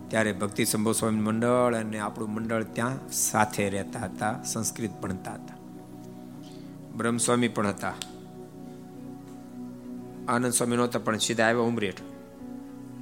ત્યારે 0.08 0.32
ભક્તિ 0.32 0.66
સંભવ 0.66 0.92
સ્વામી 0.92 1.20
મંડળ 1.20 1.76
અને 1.76 2.00
આપણું 2.00 2.30
મંડળ 2.30 2.64
ત્યાં 2.64 3.12
સાથે 3.12 3.70
રહેતા 3.70 4.00
હતા, 4.00 4.44
સંસ્કૃત 4.44 5.02
ભણતા 5.02 5.34
હતા. 5.34 5.58
બ્રહ્મસ્વામી 6.98 7.48
પણ 7.48 7.68
હતા. 7.68 7.94
આનંદ 10.28 10.54
સ્વામી 10.54 10.76
નહોતા, 10.76 11.00
પણ 11.00 11.18
સીધા 11.18 11.44
આવ્યા 11.44 11.62
ઉમરેઠ. 11.62 12.15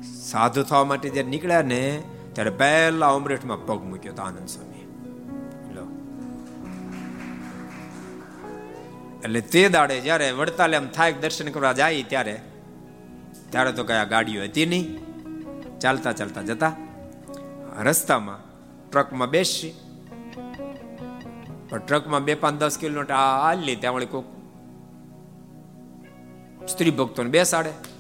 સાધુ 0.03 0.63
થવા 0.63 0.83
માટે 0.83 1.09
જ્યારે 1.09 1.29
નીકળ્યા 1.29 1.61
ને, 1.61 2.03
ત્યારે 2.33 2.49
પહેલા 2.49 3.07
ઉમરેઠમાં 3.07 3.65
પગ 3.65 3.79
મૂક્યો 3.83 4.13
હતો 4.13 4.21
આનંદ 4.21 4.47
સ્વામી 4.47 4.85
લો. 5.75 5.83
એટલે 9.23 9.41
તે 9.41 9.69
દાડે 9.69 9.99
જ્યારે 9.99 10.31
વડતાલે 10.31 10.77
એમ 10.77 10.87
થાય 10.87 11.13
દર્શન 11.13 11.47
કરવા 11.51 11.73
જાય 11.73 12.03
ત્યારે 12.03 12.35
ત્યારે 13.51 13.71
તો 13.71 13.83
કયા 13.83 14.03
ગાડીઓ 14.03 14.43
હતી 14.43 14.65
નહીં. 14.65 14.85
ચાલતા 15.79 16.13
ચાલતા 16.13 16.41
જતા 16.41 16.73
રસ્તામાં 17.81 18.41
ટ્રકમાં 18.91 19.29
બેસી. 19.29 19.73
પણ 21.69 21.79
ટ્રકમાં 21.79 22.23
બે 22.23 22.33
પાંચ 22.35 22.59
દસ 22.59 22.77
કિલોમીટર 22.77 23.13
હાલી 23.13 23.75
ત્યાં 23.75 23.95
વળી 23.95 24.05
કોક 24.05 24.27
સ્ત્રી 26.67 26.91
ભક્તોને 26.91 27.29
બેસાડે. 27.29 27.92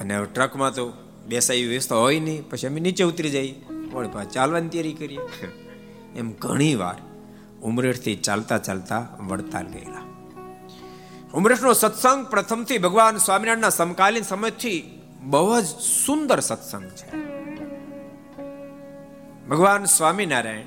અને 0.00 0.24
ટ્રકમાં 0.24 0.74
તો 0.74 0.92
બેસાવી 1.26 1.66
વ્યવસ્થા 1.66 1.96
હોય 1.96 2.20
નહીં. 2.20 2.50
પછી 2.50 2.66
અમે 2.66 2.80
નીચે 2.80 3.04
ઉતરી 3.04 3.30
જઈએ. 3.30 3.62
વળી 3.92 4.08
પાછા 4.08 4.28
ચાલવાની 4.28 4.68
તૈયારી 4.68 4.92
કરીએ. 4.92 5.18
એમ 6.16 6.32
ઘણી 6.32 6.74
વાર 6.74 6.94
ઉમરેઠથી 7.62 8.16
ચાલતા 8.16 8.58
ચાલતા 8.58 9.08
વડતાલ 9.20 9.66
ગયેલા. 9.66 10.02
ઉમરેઠનો 11.34 11.72
સત્સંગ 11.72 12.26
પ્રથમથી 12.26 12.78
ભગવાન 12.78 13.16
સ્વામિનારાયણના 13.16 13.68
સમકાલીન 13.68 14.22
સમયથી 14.22 15.02
બહુ 15.20 15.60
જ 15.60 15.64
સુંદર 16.06 16.40
સત્સંગ 16.40 16.90
છે. 16.90 17.34
ભગવાન 19.48 19.84
સ્વામિનારાયણ 19.84 20.62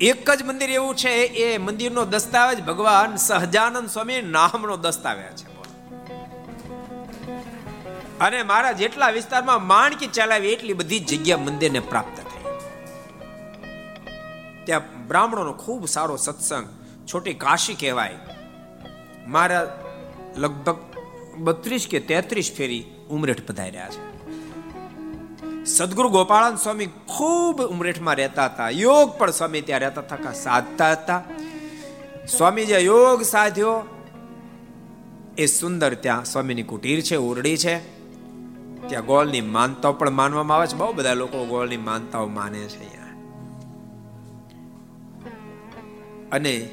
એક 0.00 0.30
જ 0.30 0.42
મંદિર 0.42 0.70
એવું 0.70 0.96
છે, 0.96 1.10
એ 1.10 1.58
મંદિરનો 1.58 2.04
દસ્તાવેજ 2.04 2.60
ભગવાન 2.60 3.16
સહજાનંદ 3.16 3.88
સ્વામી 3.88 4.22
નામનો 4.22 4.76
દસ્તાવેજ 4.76 5.36
છે. 5.36 5.49
અને 8.20 8.42
મારા 8.42 8.72
જેટલા 8.72 9.10
વિસ્તારમાં 9.10 9.66
માણકી 9.66 10.06
ચલાવી 10.06 10.48
એટલી 10.48 10.72
બધી 10.72 10.98
જગ્યા 10.98 11.36
મંદિરને 11.36 11.80
પ્રાપ્ત 11.80 12.16
થઈ. 12.18 12.40
ત્યાં 14.64 15.08
બ્રાહ્મણોનો 15.08 15.52
ખૂબ 15.52 15.88
સારો 15.88 16.16
સત્સંગ, 16.16 16.66
છોટી 17.06 17.34
કાશી 17.34 17.74
કહેવાય. 17.74 18.18
મારા 19.26 19.84
લગભગ 20.36 20.76
બત્રીસ 21.38 21.88
કે 21.90 22.00
તેત્રીસ 22.00 22.54
ફેરી 22.56 22.84
ઉમરેઠ 23.10 23.46
પધાર્યા 23.46 23.88
છે. 23.88 24.10
સદગુરુ 25.64 26.08
ગોપાળન 26.08 26.56
સ્વામી 26.56 26.86
ખૂબ 26.86 27.62
ઉમરેઠમાં 27.62 28.16
રહેતા 28.16 28.44
હતા. 28.44 28.70
યોગ 28.70 29.18
પણ 29.18 29.30
સ્વામી 29.30 29.60
ત્યાં 29.60 29.80
રહેતા 29.80 30.00
હતા 30.00 30.32
સાધતા 30.32 30.92
હતા. 30.92 31.22
સ્વામી 32.28 32.66
જે 32.66 32.78
યોગ 32.78 33.22
સાધ્યો, 33.22 33.82
એ 35.38 35.46
સુંદર 35.46 35.94
ત્યાં 35.94 36.24
સ્વામીની 36.24 36.62
કુટીર 36.62 37.00
છે, 37.00 37.16
ઓરડી 37.16 37.56
છે. 37.56 37.99
ત્યાં 38.90 39.06
ગોળની 39.06 39.40
માનતાઓ 39.40 39.92
પણ 39.92 40.10
માનવામાં 40.10 40.56
આવે 40.56 40.66
છે. 40.66 40.76
બહુ 40.76 40.92
બધા 40.92 41.14
લોકો 41.14 41.44
ગોળની 41.44 41.76
માનતાઓ 41.76 42.26
માને 42.26 42.68
છે 42.68 43.00
અને 46.32 46.68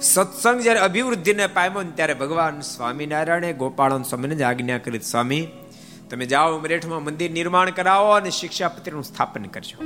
સત્સંગ 0.00 0.60
જ્યારે 0.60 0.78
અભિવૃદ્ધિને 0.78 1.46
પામ્યો 1.46 1.82
ને 1.82 1.90
ત્યારે 1.90 2.14
ભગવાન 2.14 2.60
સ્વામિનારાયણે 2.60 3.52
ગોપાળન 3.52 4.02
સ્વામીને 4.02 4.34
જ 4.34 4.42
આજ્ઞા 4.42 4.78
કરી 4.78 5.00
સ્વામી, 5.00 5.48
તમે 6.10 6.26
જાઓ 6.26 6.56
ઉમરેઠમાં 6.58 7.04
મંદિર 7.04 7.30
નિર્માણ 7.30 7.70
કરાવો 7.70 8.10
અને 8.10 8.30
શિક્ષાપત્રીનું 8.30 9.04
સ્થાપન 9.04 9.42
કરજો. 9.42 9.78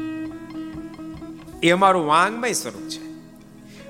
એ 1.63 1.71
અમારું 1.71 2.07
વાંગમય 2.07 2.53
સ્વરૂપ 2.53 2.89
છે. 2.89 3.03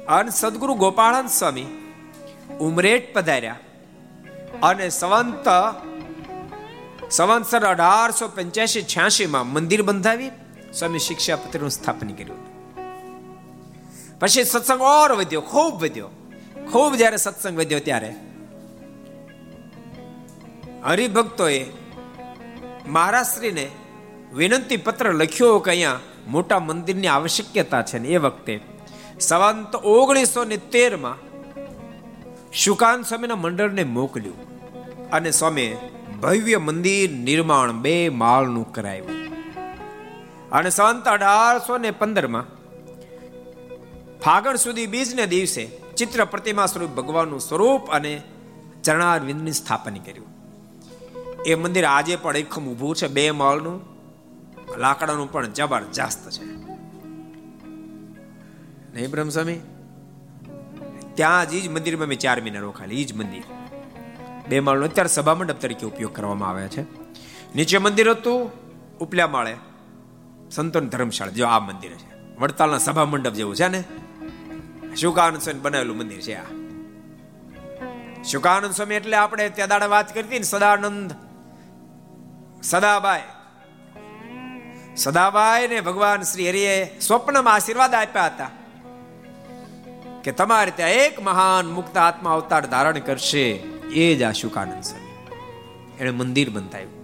અને 0.06 0.30
સદગુરુ 0.30 0.74
ગોપાળન 0.74 1.26
સ્વામી 1.26 1.66
ઉમરેઠ 2.60 3.12
પધાર્યા 3.12 3.58
અને 4.62 4.88
સંવંત 4.88 5.48
સંવંતસર 7.12 7.66
અઢારસો 7.66 8.28
પંચ્યાસી 8.28 8.82
છ્યાસી 8.82 9.26
માં 9.26 9.46
મંદિર 9.46 9.82
બંધાવી 9.82 10.30
સ્વામી 10.78 10.98
શિક્ષાપત્રીનું 10.98 11.70
સ્થાપન 11.70 12.08
કર્યું. 12.08 12.40
પછી 14.18 14.44
સત્સંગ 14.44 14.80
ઓર 14.80 15.12
વધ્યો, 15.12 15.40
ખૂબ 15.40 15.82
વધ્યો. 15.82 16.08
ખૂબ 16.72 16.94
જ્યારે 16.94 17.16
સત્સંગ 17.16 17.58
વધ્યો 17.58 17.78
ત્યારે 17.78 18.14
હરિભક્તોએ 20.84 21.66
મહારાષ્ટ્રીને 22.86 23.70
વિનંતી 24.34 24.76
પત્ર 24.76 25.12
લખ્યો 25.12 25.58
કે 25.58 25.70
અહીંયા 25.70 26.00
મોટા 26.26 26.58
મંદિરની 26.58 27.06
આવશ્યકતા 27.06 27.82
છે 27.82 27.98
ને 27.98 28.08
એ 28.08 28.16
વખતે 28.16 28.60
સવંત 29.20 29.74
ઓગણીસો 29.74 30.44
ને 30.44 30.56
તેરમાં 30.56 31.16
શુકાન 32.52 33.02
સ્વામીના 33.02 33.34
મંડળને 33.34 33.84
મોકલ્યું 33.84 34.38
અને 35.10 35.30
સ્વામી 35.30 35.76
ભવ્ય 36.22 36.58
મંદિર 36.58 37.10
નિર્માણ 37.10 37.72
બે 37.72 38.08
માળનું 38.08 38.72
કરાયું. 38.72 39.22
અને 40.50 40.70
સંત 40.70 41.08
અઢારસો 41.08 41.78
ને 41.78 41.90
પંદરમાં 41.90 42.44
ફાગણ 44.20 44.56
સુધી 44.56 44.86
બીજને 44.86 45.26
દિવસે 45.26 45.70
ચિત્ર 45.96 46.24
પ્રતિમા 46.24 46.66
સ્વરૂપ 46.66 46.90
ભગવાનનું 46.90 47.40
સ્વરૂપ 47.40 47.90
અને 47.90 48.22
ચરણારવિંદની 48.84 49.52
સ્થાપન 49.52 49.94
કર્યું 49.94 50.26
એ 51.46 51.54
મંદિર 51.54 51.84
આજે 51.84 52.16
પણ 52.16 52.36
એકમ 52.36 52.68
ઊભું 52.68 52.96
છે 52.96 53.08
બે 53.08 53.30
માળનું. 53.30 53.80
લાકડાનું 54.78 55.32
પણ 55.32 55.46
જબરજસ્ત 55.46 56.30
છે. 56.30 56.44
નહીં 58.94 59.10
બ્રહ્મસ્વામી? 59.10 59.58
ત્યાં 61.14 61.50
જ 61.50 61.68
મંદિરમાં 61.68 62.08
મેં 62.08 62.18
ચાર 62.18 62.40
મહિના 62.40 62.58
રોકાયેલી 62.58 63.02
એ 63.02 63.04
જ 63.04 63.12
મંદિર. 63.12 63.42
બે 64.48 64.60
માળનો 64.60 64.84
અત્યારે 64.84 65.08
સભા 65.08 65.34
મંડપ 65.34 65.60
તરીકે 65.60 65.86
ઉપયોગ 65.86 66.16
કરવામાં 66.16 66.50
આવે 66.50 66.68
છે. 66.68 66.82
નીચે 67.54 67.78
મંદિર 67.78 68.10
હતું, 68.10 68.50
ઉપલા 68.98 69.26
માળે 69.26 69.56
સંતોન 70.50 70.88
ધર્મશાળા, 70.88 71.32
જો 71.32 71.46
આ 71.46 71.58
મંદિર 71.58 71.90
છે. 71.90 72.36
વડતાલના 72.38 72.78
સભા 72.78 73.04
મંડપ 73.04 73.32
જેવું 73.32 73.56
છે 73.56 73.68
ને? 73.68 73.84
શુકાનંદ 74.96 75.42
સ્વામી 75.42 75.60
બનાવેલું 75.60 75.96
મંદિર 75.96 76.20
છે 76.20 76.34
આ. 76.34 76.42
શુકાનંદ 78.24 78.72
સ્વામી 78.72 78.94
એટલે 78.94 79.16
આપણે 79.16 79.48
ત્યાં 79.48 79.68
દાડે 79.68 79.86
વાત 79.86 80.14
કરતી 80.14 80.38
ને 80.38 80.44
સદાનંદ, 80.44 81.14
સદાબાઈ. 82.62 83.20
સદાબાઈ 84.96 85.68
ને 85.68 85.80
ભગવાન 85.80 86.22
શ્રી 86.22 86.48
હરિએ 86.48 87.00
સ્વપ્નમાં 87.00 87.54
આશીર્વાદ 87.54 87.94
આપ્યા 87.94 88.26
હતા 88.26 88.50
કે 90.24 90.32
તમારે 90.32 90.70
ત્યાં 90.70 90.90
એક 90.90 91.22
મહાન 91.22 91.70
મુક્ત 91.70 91.96
આત્મા 91.96 92.30
અવતાર 92.30 92.66
ધારણ 92.66 92.98
કરશે. 92.98 93.62
એ 93.94 94.16
જ 94.16 94.22
આ 94.22 94.32
સ્વામી. 94.32 95.34
એને 96.00 96.10
મંદિર 96.10 96.50
બંધાયું. 96.50 97.02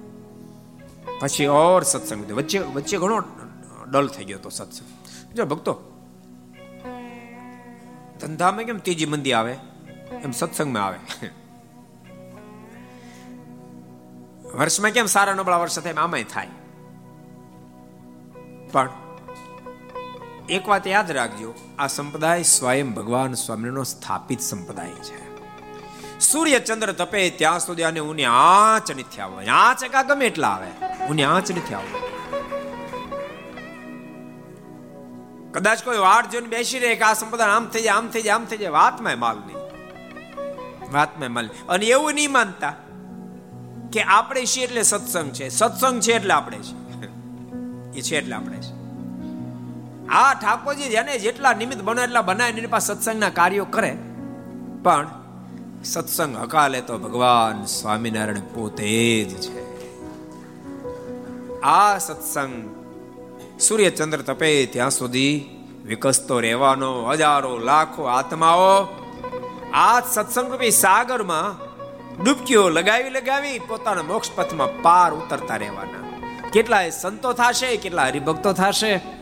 પછી 1.21 1.47
ઓર 1.47 1.83
સત્સંગ 1.83 2.33
વચ્ચે 2.33 2.59
વચ્ચે 2.59 2.99
ઘણો 2.99 3.23
ડલ 3.91 4.09
થઈ 4.09 4.25
ગયો 4.25 4.39
હતો 4.39 4.49
સત્સંગ. 4.49 4.89
જો 5.35 5.47
ભક્તો, 5.47 5.73
ધંધામાં 8.21 8.65
કેમ 8.65 8.79
ત્રીજી 8.79 9.07
મંદી 9.07 9.33
આવે? 9.33 9.53
એમ 10.25 10.31
સત્સંગમાં 10.31 10.87
આવે. 10.87 10.99
વર્ષમાં 14.55 14.91
કેમ 14.91 15.07
સારા 15.07 15.35
નબળા 15.35 15.57
વર્ષ 15.57 15.79
થાય 15.79 15.93
આમાંય 15.93 16.25
થાય. 16.25 16.49
પણ 18.73 18.91
એક 20.49 20.69
વાત 20.69 20.87
યાદ 20.87 21.11
રાખજો, 21.11 21.55
આ 21.79 21.87
સંપ્રદાય 21.87 22.43
સ્વયં 22.43 22.95
ભગવાન 22.95 23.35
સ્વામીનો 23.35 23.83
સ્થાપિત 23.85 24.41
સંપ્રદાય 24.41 24.91
છે. 24.91 25.28
સૂર્ય 26.21 26.59
ચંદ્ર 26.59 26.93
તપે 26.93 27.31
ત્યાં 27.31 27.61
સુધી 27.61 27.83
અને 27.83 28.01
ઉની 28.01 28.25
આંચ 28.25 28.91
નથી 28.91 29.21
આવે 29.21 29.47
આંચ 29.47 29.85
કા 29.85 30.03
ગમે 30.03 30.27
એટલા 30.27 30.49
આવે. 30.49 30.71
ઉની 31.09 31.25
આંચ 31.25 31.51
નથી 31.51 31.75
આવે 31.75 31.91
કદાચ 35.53 35.85
કોઈ 35.85 35.99
વાડ 35.99 36.27
જોઈને 36.27 36.49
બેસી 36.49 36.79
રહે 36.79 36.95
કે 36.95 37.05
આ 37.05 37.13
સંપ્રદાય 37.13 37.49
આમ 37.49 37.67
થઈ 37.67 37.83
જાય, 37.83 37.95
આમ 37.95 38.09
થઈ 38.09 38.23
જાય, 38.23 38.35
આમ 38.35 38.45
થઈ 38.45 38.57
જાય. 38.57 38.69
વાતમાં 38.71 39.19
માલ 39.19 39.39
નહીં. 39.47 39.59
વાતમાં 40.93 41.33
માલ 41.33 41.49
અને 41.69 41.87
એવું 41.87 42.15
નહીં 42.15 42.33
માનતા 42.33 42.75
કે 43.93 44.03
આપણે 44.03 44.43
છીએ 44.47 44.65
એટલે 44.65 44.83
સત્સંગ 44.83 45.31
છે. 45.33 45.49
સત્સંગ 45.49 46.01
છે 46.01 46.13
એટલે 46.13 46.35
આપણે 46.35 46.59
છે 46.59 46.75
એ 47.99 48.03
છે 48.03 48.17
એટલે 48.17 48.35
આપણે 48.35 48.59
છે 48.61 48.73
આ 50.09 50.35
ઠાકોરજી 50.35 50.89
જેને 50.89 51.19
જેટલા 51.19 51.53
નિમિત્ત 51.53 51.83
બને 51.83 52.03
એટલા 52.03 52.23
બનાવે 52.23 52.51
એની 52.51 52.67
પાસે 52.67 52.95
સત્સંગના 52.95 53.31
કાર્યો 53.31 53.65
કરે. 53.65 53.93
પણ 54.83 55.18
સત્સંગ 55.85 56.37
હકાલે 56.37 56.81
તો 56.81 56.99
ભગવાન 56.99 57.65
સ્વામિનારાયણ 57.65 58.41
પોતે 58.41 59.25
જ 59.25 59.41
છે. 59.41 59.69
આ 61.61 61.99
સત્સંગ 61.99 62.77
સૂર્ય 63.61 63.91
ચંદ્ર 63.91 64.19
તપે 64.19 64.67
ત્યાં 64.67 64.91
સુધી 64.91 65.51
વિકસતો 65.85 66.41
રહેવાનો 66.41 67.07
હજારો 67.07 67.59
લાખો 67.59 68.03
આત્માઓ 68.03 68.89
આ 69.73 70.01
સત્સંગ 70.01 70.53
રૂપી 70.53 70.71
સાગરમાં 70.71 71.69
ડૂબકીઓ 72.25 72.69
લગાવી 72.69 73.11
લગાવી 73.11 73.59
પોતાના 73.59 74.03
મોક્ષ 74.03 74.29
પથમાં 74.35 74.83
પાર 74.83 75.15
ઉતરતા 75.15 75.57
રહેવાના. 75.57 76.23
કેટલાય 76.51 76.91
સંતો 76.91 77.33
થશે 77.33 77.77
કેટલા 77.77 78.05
હરિભક્તો 78.05 78.53
થશે. 78.53 79.18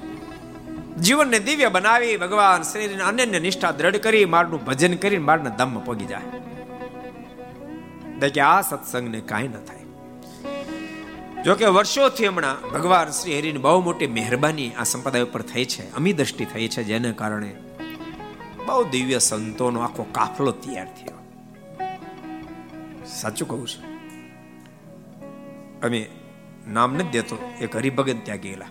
જીવનને 1.03 1.39
દિવ્ય 1.39 1.69
બનાવી 1.69 2.17
ભગવાન 2.17 2.63
શરીરને 2.63 3.03
અનન્ય 3.03 3.41
નિષ્ઠા 3.41 3.71
દ્રઢ 3.71 3.97
કરી 3.97 4.25
મારનું 4.25 4.65
ભજન 4.65 4.95
કરી 4.95 5.19
મારના 5.19 5.51
દમ 5.51 5.79
પગી 5.79 6.05
જાય. 6.05 6.23
કે 8.29 8.41
આ 8.41 8.61
સત્સંગને 8.61 9.21
કાંઈ 9.21 9.49
ન 9.49 9.53
થાય. 9.53 9.79
જો 11.45 11.55
કે 11.55 11.65
વર્ષોથી 11.65 12.27
હમણાં 12.27 12.71
ભગવાન 12.71 13.11
શ્રી 13.11 13.39
હરિની 13.39 13.59
બહુ 13.59 13.83
મોટી 13.83 14.07
મહેરબાની 14.07 14.71
આ 14.71 14.83
સંપ્રદાય 14.83 15.23
ઉપર 15.23 15.43
થઈ 15.43 15.65
છે 15.65 15.95
અમી 15.95 16.13
દ્રષ્ટિ 16.13 16.45
થઈ 16.45 16.69
છે, 16.69 16.85
જેને 16.85 17.13
કારણે 17.13 17.57
બહુ 18.67 18.85
દિવ્ય 18.85 19.19
સંતોનો 19.19 19.81
આખો 19.81 20.03
કાફલો 20.03 20.51
તૈયાર 20.51 20.87
થયો. 20.87 21.17
સાચું 23.07 23.49
કહું 23.49 23.69
છું. 23.69 23.85
અમે 25.81 26.07
નામ 26.69 26.95
નથી 26.95 27.09
દેતો, 27.09 27.53
એક 27.61 27.77
હરિભગત 27.77 28.17
ત્યાં 28.25 28.39
ગયેલા. 28.39 28.67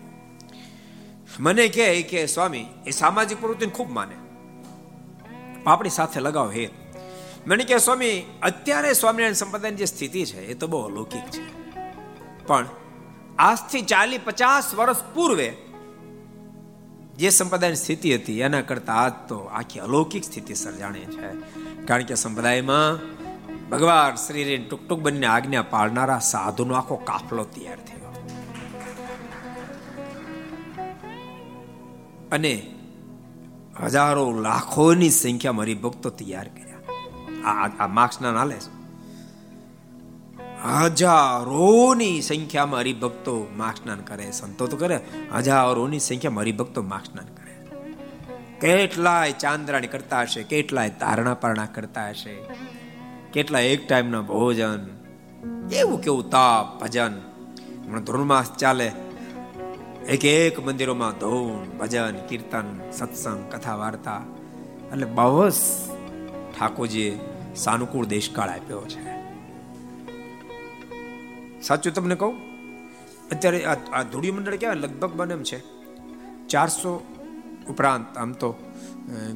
મને 1.40 1.68
કહે 1.68 2.02
કે, 2.02 2.26
સ્વામી, 2.26 2.66
એ 2.88 2.92
સામાજિક 2.92 3.40
પ્રવૃત્તિને 3.40 3.72
ખૂબ 3.72 3.92
માને. 3.92 4.16
આપણી 5.68 5.90
સાથે 5.90 6.20
લગાવ 6.20 6.52
હે. 6.52 6.70
મને 7.48 7.64
કહે, 7.64 7.78
સ્વામી, 7.78 8.24
અત્યારે 8.42 8.94
સ્વામિનારાયણ 8.94 9.34
સંપ્રદાયની 9.34 9.78
જે 9.78 9.86
સ્થિતિ 9.86 10.26
છે, 10.26 10.46
એ 10.46 10.54
તો 10.54 10.68
બહુ 10.68 10.82
અલૌકિક 10.82 11.22
છે. 11.22 11.56
પણ 12.48 12.68
આજથી 13.40 13.82
ચાલી 13.82 14.18
પચાસ 14.18 14.76
વર્ષ 14.76 14.98
પૂર્વે 15.14 15.54
જે 17.18 17.30
સંપ્રદાયની 17.30 17.76
સ્થિતિ 17.76 18.16
હતી, 18.16 18.40
એના 18.40 18.62
કરતા 18.62 18.94
આજ 18.94 19.14
તો 19.28 19.40
આખી 19.40 19.80
અલૌકિક 19.80 20.24
સ્થિતિ 20.24 20.54
સર્જાણે 20.54 21.00
છે. 21.00 21.34
કારણ 21.86 22.04
કે 22.04 22.16
સંપ્રદાયમાં 22.16 23.16
ભગવાન 23.70 24.16
શ્રી 24.16 24.58
ટુક 24.58 24.88
ટુક 24.88 25.00
બનીને 25.00 25.28
આજ્ઞા 25.28 25.62
પાળનારા 25.62 26.20
સાધુનો 26.20 26.74
આખો 26.74 26.96
કાફલો 26.96 27.44
તૈયાર 27.44 27.76
થયો. 27.76 28.05
અને 32.36 32.74
હજારો 33.84 34.32
લાખોની 34.40 35.10
સંખ્યામાં 35.10 35.64
હરિભક્તો 35.64 36.10
તૈયાર 36.10 36.48
કર્યા. 36.48 37.52
આ 37.80 37.88
માર્ક્સના 37.88 38.32
નાલે 38.32 38.56
હજારોની 40.82 42.22
સંખ્યામાં 42.22 42.80
હરિભક્તો 42.80 43.48
માર્ગ 43.58 43.78
સ્નાન 43.78 44.00
કરે. 44.00 44.32
સંતો 44.32 44.68
તો 44.68 44.78
કરે. 44.78 45.00
હજારોની 45.36 46.00
સંખ્યામાં 46.00 46.42
હરિભક્તો 46.42 46.82
માર્ગ 46.82 47.06
સ્નાન 47.06 47.26
કરે. 47.26 47.56
કેટલાય 48.60 49.32
ચાંદ્રાણી 49.32 49.88
કરતા 49.88 50.22
હશે, 50.22 50.44
કેટલાય 50.44 50.90
તારણા 50.90 51.34
પારણા 51.34 51.66
કરતા 51.66 52.10
હશે 52.10 52.36
કેટલા 53.34 53.60
એક 53.60 53.88
ટાઈમના 53.88 54.22
ભોજન 54.22 54.86
કેવું 55.68 56.02
કેવું 56.02 56.30
તાપ, 56.30 56.82
ભજન. 56.82 57.14
હમણાં 57.86 58.04
ધોરણમાસ 58.04 58.52
ચાલે. 58.52 58.92
એક 60.06 60.24
એક 60.26 60.58
મંદિરોમાં 60.62 61.18
ધૂન, 61.18 61.66
ભજન, 61.80 62.18
કીર્તન, 62.30 62.68
સત્સંગ 62.94 63.40
કથા 63.52 63.78
વાર્તા 63.82 64.22
એટલે 64.92 65.08
બહુ 65.18 65.50
જ 65.50 65.56
ઠાકોરજીએ 66.56 67.10
સાનુકૂળ 67.56 68.06
દેશકાળ 68.06 68.50
આપ્યો 68.50 68.84
છે. 68.86 69.02
સાચું 71.62 71.94
તમને 71.94 72.16
કહું? 72.16 72.38
અત્યારે 73.32 73.60
આ 73.66 74.04
ધૂળી 74.04 74.36
મંડળ 74.36 74.56
કહેવાય 74.56 74.82
લગભગ 74.84 75.12
બને 75.14 75.34
એમ 75.34 75.44
છે. 75.44 75.60
ચારસો 76.48 76.92
ઉપરાંત 77.70 78.18
આમ 78.18 78.32
તો 78.42 78.50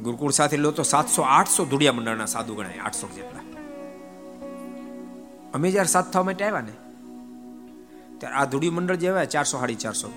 ગુરુકુળ 0.04 0.30
સાથે 0.30 0.56
લો 0.56 0.70
તો 0.70 0.82
સાતસો, 0.82 1.20
આઠસો 1.22 1.62
ધૂળિયા 1.64 1.98
મંડળના 1.98 2.30
સાધુ 2.36 2.54
ગણાય, 2.54 2.78
આઠસો 2.78 3.06
જેટલા. 3.16 3.46
અમે 5.54 5.66
જ્યારે 5.70 5.90
સાત 5.96 6.06
થવા 6.12 6.22
માટે 6.22 6.44
આવ્યા 6.44 6.66
ને, 6.70 6.74
ત્યારે 8.18 8.36
આ 8.36 8.50
ધૂળી 8.52 8.70
મંડળ 8.70 9.00
જે 9.02 9.08
આવ્યા 9.08 9.32
ચારસો, 9.34 9.54
સાડી 9.58 9.82
ચારસો 9.86 10.08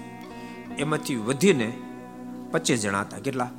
એમાંથી 0.77 1.15
વધીને 1.15 1.77
પચીસ 2.51 2.81
જણા 2.81 3.01
હતા. 3.01 3.17
કેટલા? 3.17 3.49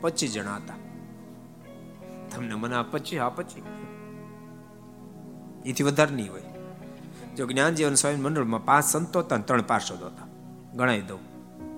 પચીસ 0.00 0.32
જણા 0.32 0.56
હતા. 0.56 0.74
તમને 2.34 2.54
મને 2.54 2.76
પચીસ 2.90 3.20
આ 3.20 3.28
પચીસ 3.28 3.64
એથી 5.66 5.84
વધારે 5.84 6.14
નહીં 6.14 6.30
હોય. 6.30 6.42
જો 7.36 7.46
જ્ઞાન 7.46 7.74
જીવન 7.74 7.94
સ્વામી 7.94 8.16
મંડળમાં 8.16 8.64
પાંચ 8.64 8.84
સંતો 8.84 9.18
હતા 9.18 9.36
ત્રણ 9.36 9.62
પાર્ષદો 9.62 10.06
હતા. 10.06 10.26
ગણાવી 10.74 11.00
દઉં. 11.00 11.18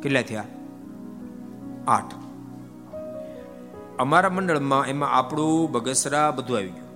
કેટલા 0.01 0.23
થયા? 0.23 0.45
આઠ. 1.89 2.15
અમારા 3.99 4.31
મંડળમાં 4.31 4.87
એમાં 4.87 5.11
આપણું 5.11 5.73
બગસરા 5.73 6.31
બધું 6.31 6.57
આવી 6.57 6.69
ગયું. 6.69 6.91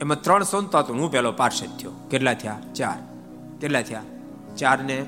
એમાં 0.00 0.22
ત્રણ 0.22 0.42
સંતો 0.42 0.78
હતો 0.78 0.94
હું 0.94 1.12
પેલો 1.12 1.32
પાર્ષદ 1.32 1.66
થયો. 1.66 1.90
કેટલા 2.10 2.34
થયા? 2.34 2.60
ચાર. 2.74 2.96
કેટલા 3.60 3.82
થયા? 3.82 4.02
ચાર 4.56 4.84
ને 4.84 5.06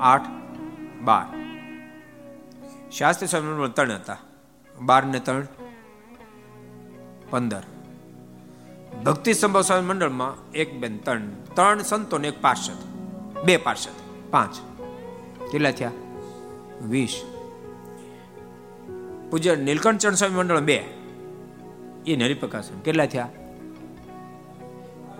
આઠ, 0.00 0.20
બાર. 1.02 1.38
શાસ્ત્રી 2.90 3.28
સ્વામી 3.28 3.68
ત્રણ 3.68 3.92
હતા. 3.92 4.16
બાર 4.80 5.04
ને 5.04 5.20
ત્રણ, 5.20 5.46
પંદર. 7.30 7.62
ભક્તિ 9.04 9.34
સંભવ 9.34 9.60
સ્વામી 9.60 9.86
મંડળમાં 9.86 10.52
એક 10.52 10.80
બેન, 10.80 10.98
ત્રણ. 10.98 11.20
ત્રણ 11.54 11.82
સંતો 11.82 12.18
ને 12.18 12.28
એક 12.28 12.40
પાર્ષદ. 12.40 12.76
બે 13.44 13.56
પાર્ષદ. 13.56 13.90
પાંચ. 14.30 14.56
કેટલા 15.52 15.70
થયા? 15.70 15.90
વીસ. 16.82 17.22
પૂજ્ય 19.30 19.56
નીલકંઠ 19.56 20.00
ચરણ 20.00 20.14
સ્વામી 20.14 20.34
મંડળ 20.34 20.60
બે. 20.60 20.84
એ 22.06 22.16
હરિપ્રકાશ 22.16 22.64
કેટલા 22.84 23.06
થયા? 23.06 23.28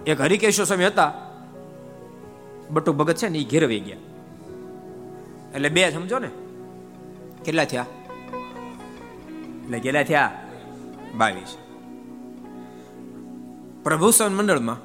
એક 0.06 0.20
હરિકેશ્વર 0.20 0.66
સ્વામી 0.66 0.86
હતા. 0.86 1.12
બટુ 2.70 2.92
ભગત 2.92 3.16
છે 3.16 3.28
ને 3.28 3.38
એ 3.38 3.44
ઘેરવાઈ 3.44 3.80
ગયા. 3.80 3.96
એટલે 5.58 5.68
બે 5.68 5.90
સમજો 5.90 6.18
ને? 6.18 6.30
કેટલા 7.44 7.64
થયા? 7.64 7.86
એટલે 9.64 9.78
કેટલા 9.78 10.02
થયા? 10.02 10.42
બાવીસ. 11.16 11.56
પ્રભુ 13.84 14.10
મંડળમાં 14.30 14.76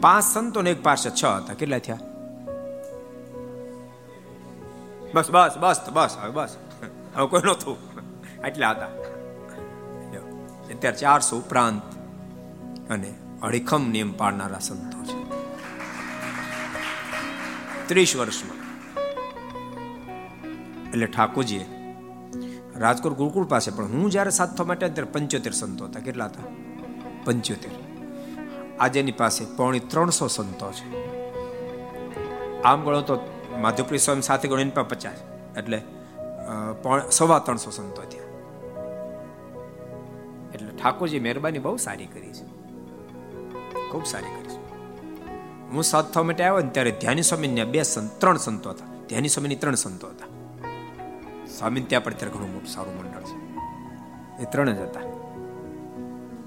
પાંચ 0.00 0.24
સંતો 0.24 0.62
ને 0.62 0.70
એક 0.70 0.82
પાર્ષદ 0.82 1.10
છ 1.10 1.24
હતા. 1.24 1.54
કેટલા 1.54 1.78
થયા? 1.78 1.98
બસ 5.14 5.30
બસ 5.30 5.56
બસ 5.60 5.80
બસ 5.92 6.16
હવે 6.20 6.30
બસ. 6.30 6.56
હવે 7.14 7.26
કોઈ 7.26 7.40
નહોતું. 7.44 7.76
એટલા 8.46 8.70
હતા. 8.70 8.86
અત્યારે 10.74 10.96
ચારસો 10.96 11.38
ઉપરાંત 11.38 11.82
અને 12.90 13.14
અડીખમ 13.42 13.88
નિયમ 13.90 14.12
પાડનારા 14.12 14.58
સંતો 14.58 15.02
છે. 15.04 15.30
ત્રીસ 17.88 18.16
વર્ષમાં. 18.16 18.55
એટલે 20.96 21.06
ઠાકોરજીએ, 21.06 21.64
રાજકોટ 22.76 23.12
ગુરુકુળ 23.12 23.46
પાસે 23.46 23.70
પણ 23.70 23.84
હું 23.84 24.10
જ્યારે 24.10 24.30
સાતવા 24.30 24.66
માટે 24.66 24.88
ત્યારે 24.88 25.10
પંચોતેર 25.12 25.52
સંતો 25.52 25.84
હતા. 25.84 26.00
કેટલા 26.00 26.24
હતા? 26.24 26.44
પંચોતેર. 27.24 27.70
આજે 28.80 29.00
એની 29.00 29.12
પાસે 29.12 29.44
પોણી 29.56 29.80
ત્રણસો 29.80 30.26
સંતો 30.28 30.68
છે. 30.72 30.86
આમ 32.62 32.84
ગણો 32.84 33.00
તો 33.00 33.14
માધુપ્રી 33.60 33.98
સ્વામી 33.98 34.22
સાથે 34.22 34.48
ગણો, 34.48 34.60
એની 34.60 34.70
પાસે 34.70 34.88
પચાસ. 34.88 35.18
એટલે 35.56 35.78
સવા 37.10 37.38
ત્રણસો 37.38 37.70
સંતો 37.70 38.02
થયા. 38.02 38.24
એટલે 40.54 40.70
ઠાકોરજી 40.82 41.20
મહેરબાની 41.20 41.58
બહુ 41.58 41.76
સારી 41.76 42.06
કરી 42.06 42.32
છે. 42.32 42.44
ખૂબ 43.90 44.04
સારી 44.04 44.30
કરી 44.36 44.54
છે. 44.54 44.62
હું 45.72 45.82
સાત 45.84 46.12
થવા 46.12 46.22
માટે 46.22 46.44
આવ્યો 46.44 46.64
ને 46.64 46.70
ત્યારે 46.70 46.90
ધ્યાની 47.00 47.22
સ્વામી 47.22 47.64
બે 47.64 47.82
ત્રણ 48.18 48.36
સંતો 48.36 48.70
હતા. 48.70 48.86
ધ્યાની 49.08 49.28
સ્વામીની 49.28 49.56
ત્રણ 49.56 49.74
સંતો 49.74 50.06
હતા. 50.06 50.35
સ્વામી 51.58 51.80
ત્યાં 51.80 52.04
પણ 52.04 52.12
અત્યારે 52.12 52.34
ઘણું 52.34 52.52
મોટું 52.52 52.68
સારું 52.68 52.98
મંડળ 52.98 53.22
છે. 53.22 53.56
એ 54.42 54.44
ત્રણ 54.52 54.70
જ 54.70 54.78
હતા. 54.78 55.00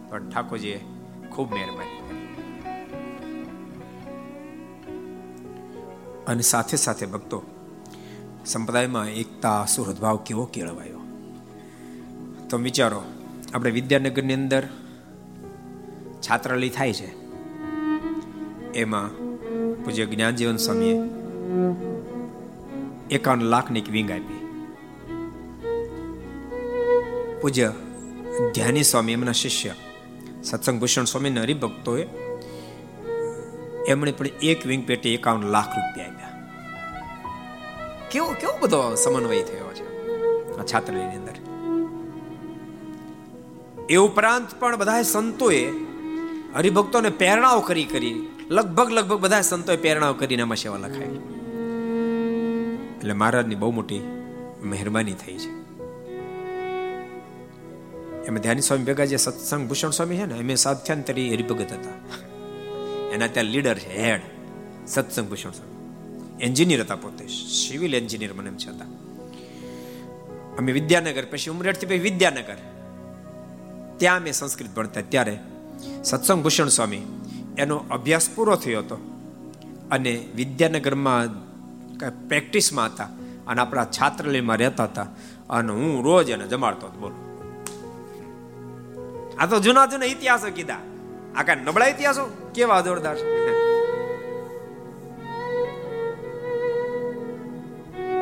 પણ 0.10 0.30
ઠાકોરજીએ 0.30 0.86
ખૂબ 1.32 1.54
મહેરબાની 1.54 2.00
અને 6.28 6.42
સાથે 6.42 6.78
સાથે 6.78 7.06
ભક્તો, 7.06 7.44
સંપ્રદાયમાં 8.46 9.06
એકતા, 9.06 9.66
સુહૃદભાવ 9.66 10.18
કેવો 10.18 10.46
કેળવાયો? 10.46 11.00
તો 12.50 12.58
વિચારો, 12.58 13.02
આપણે 13.54 13.72
વિદ્યાનગરની 13.72 14.34
અંદર 14.34 14.68
છાત્રાલય 16.22 16.70
થાય 16.70 16.94
છે. 16.94 17.10
એમાં 18.74 19.08
પૂજ્ય 19.84 20.06
જ્ઞાનજીવન 20.06 20.58
સ્વામીએ 20.58 21.00
એકાવન 23.12 23.42
લાખની 23.42 23.80
એક 23.80 23.90
વિંગ 23.90 24.12
આપી. 24.12 24.39
પૂજ્ય 27.42 27.74
ધ્યાની 28.54 28.84
સ્વામી 28.84 29.12
એમના 29.12 29.32
શિષ્ય. 29.32 29.74
સત્સંગ 30.44 30.80
ભૂષણ 30.80 31.04
સ્વામીના 31.04 31.42
હરિભક્તોએ 31.42 32.08
એમણે 33.88 34.12
પણ 34.12 34.28
એક 34.28 34.66
વિંગ 34.66 34.88
પેટે 34.88 35.14
એકાવન 35.14 35.44
લાખ 35.44 35.68
રૂપિયા 35.68 36.08
આપ્યા. 36.08 36.30
કેવો 38.12 38.32
કેવો 38.32 38.58
બધો 38.62 38.96
સમન્વય 38.96 39.42
થયો 39.42 39.72
છે 39.74 39.86
આ 40.58 40.64
છાત્રની 40.64 41.02
અંદર. 41.02 41.36
એ 43.90 43.96
ઉપરાંત 43.96 44.60
પણ 44.60 44.78
બધા 44.78 45.02
સંતોએ 45.02 45.72
હરિભક્તોને 46.56 47.10
પ્રેરણાઓ 47.10 47.60
કરી 47.60 47.84
કરી, 47.84 48.30
લગભગ 48.50 48.92
લગભગ 48.92 49.20
બધા 49.20 49.42
સંતોએ 49.42 49.78
પ્રેરણાઓ 49.78 50.14
કરીને 50.14 50.42
એમાં 50.42 50.58
સેવા 50.58 50.78
લખાવી. 50.78 51.20
એટલે 52.98 53.14
મહારાજની 53.14 53.56
બહુ 53.56 53.72
મોટી 53.72 54.00
મહેરબાની 54.64 55.14
થઈ 55.14 55.38
છે. 55.38 55.69
એમાં 58.30 58.42
ધ્યાની 58.42 58.62
સ્વામી 58.62 58.84
ભેગા 58.84 59.06
જે 59.06 59.18
સત્સંગ 59.18 59.68
ભૂષણ 59.68 59.90
સ્વામી 59.90 60.18
છે 60.18 60.26
ને, 60.26 60.38
એમ 60.38 60.56
સાધ્યાંતરી 60.56 61.34
હરિભગત 61.34 61.72
હતા. 61.72 62.18
એના 63.14 63.28
ત્યાં 63.28 63.46
લીડર 63.46 63.78
છે 63.78 64.02
હેડ 64.02 64.22
સત્સંગ 64.88 65.30
ભૂષણ 65.30 65.52
સ્વામી. 65.52 65.80
એન્જિનિયર 66.44 66.82
હતા 66.82 66.96
પોતે 66.96 67.28
સિવિલ 67.28 67.96
એન્જિનિયર 67.96 68.34
મને 68.34 68.50
એમ 68.50 68.58
છે 68.58 68.70
હતા. 68.70 68.86
અમે 70.58 70.72
વિદ્યાનગર, 70.72 71.24
પછી 71.32 71.50
ઉમરેઠથી 71.50 71.86
પછી 71.86 72.00
વિદ્યાનગર. 72.00 72.56
ત્યાં 73.98 74.22
મેં 74.22 74.34
સંસ્કૃત 74.34 74.70
ભણતા, 74.76 75.02
ત્યારે 75.02 75.40
સત્સંગ 76.04 76.44
ભૂષણ 76.44 76.68
સ્વામી 76.68 77.02
એનો 77.58 77.78
અભ્યાસ 77.78 78.30
પૂરો 78.36 78.56
થયો 78.56 78.80
હતો. 78.80 78.96
અને 79.92 80.26
વિદ્યાનગરમાં 80.36 81.28
પ્રેક્ટિસમાં 82.28 82.86
હતા. 82.86 83.10
અને 83.48 83.62
આપણા 83.62 83.86
છાત્રાલયમાં 83.86 84.58
રહેતા 84.58 84.84
હતા. 84.84 85.08
અને 85.50 85.74
હું 85.74 86.04
રોજ 86.04 86.30
એને 86.30 86.48
જમાડતો 86.48 86.88
હતો, 86.88 87.00
બોલો. 87.00 87.29
આ 89.40 89.46
તો 89.46 89.60
જૂના 89.60 89.86
જૂના 89.86 90.06
ઇતિહાસો 90.06 90.50
કીધા. 90.56 90.80
આ 91.36 91.44
કઈ 91.44 91.56
નબળા 91.56 91.88
ઇતિહાસો? 91.88 92.52
કેવા 92.56 92.82
જોરદાર 92.82 93.18
છે? 93.18 93.28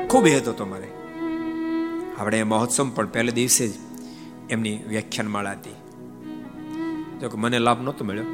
ખૂબ 0.07 0.26
હેત 0.26 0.47
હતો 0.47 0.65
મારે. 0.65 0.88
આપણે 2.20 2.43
મહોત્સવ 2.43 2.89
પણ 2.89 3.05
પહેલે 3.05 3.32
દિવસે 3.32 3.68
જ 3.68 3.72
એમની 4.49 4.84
વ્યાખ્યાનમાળા 4.88 5.51
હતી. 5.51 5.76
જો 7.20 7.30
કે 7.30 7.38
મને 7.38 7.59
લાભ 7.59 7.82
નહોતો 7.82 8.05
મળ્યો. 8.05 8.26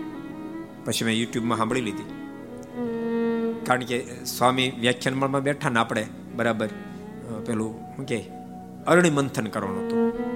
પછી 0.85 1.05
મેં 1.05 1.13
યુટ્યુબમાં 1.13 1.57
સાંભળી 1.57 1.81
લીધી. 1.81 2.09
કારણ 3.65 3.79
કે 3.79 4.03
સ્વામી 4.25 4.71
વ્યાખ્યાનમાળમાં 4.79 5.41
બેઠા 5.41 5.69
ને 5.69 5.79
આપણે 5.79 6.07
બરાબર 6.35 6.67
પેલું, 7.45 7.95
શું 7.95 8.05
કે 8.05 8.19
અરણી 8.87 9.09
મંથન 9.09 9.45
કરવાનું 9.45 9.85
હતું. 9.85 10.32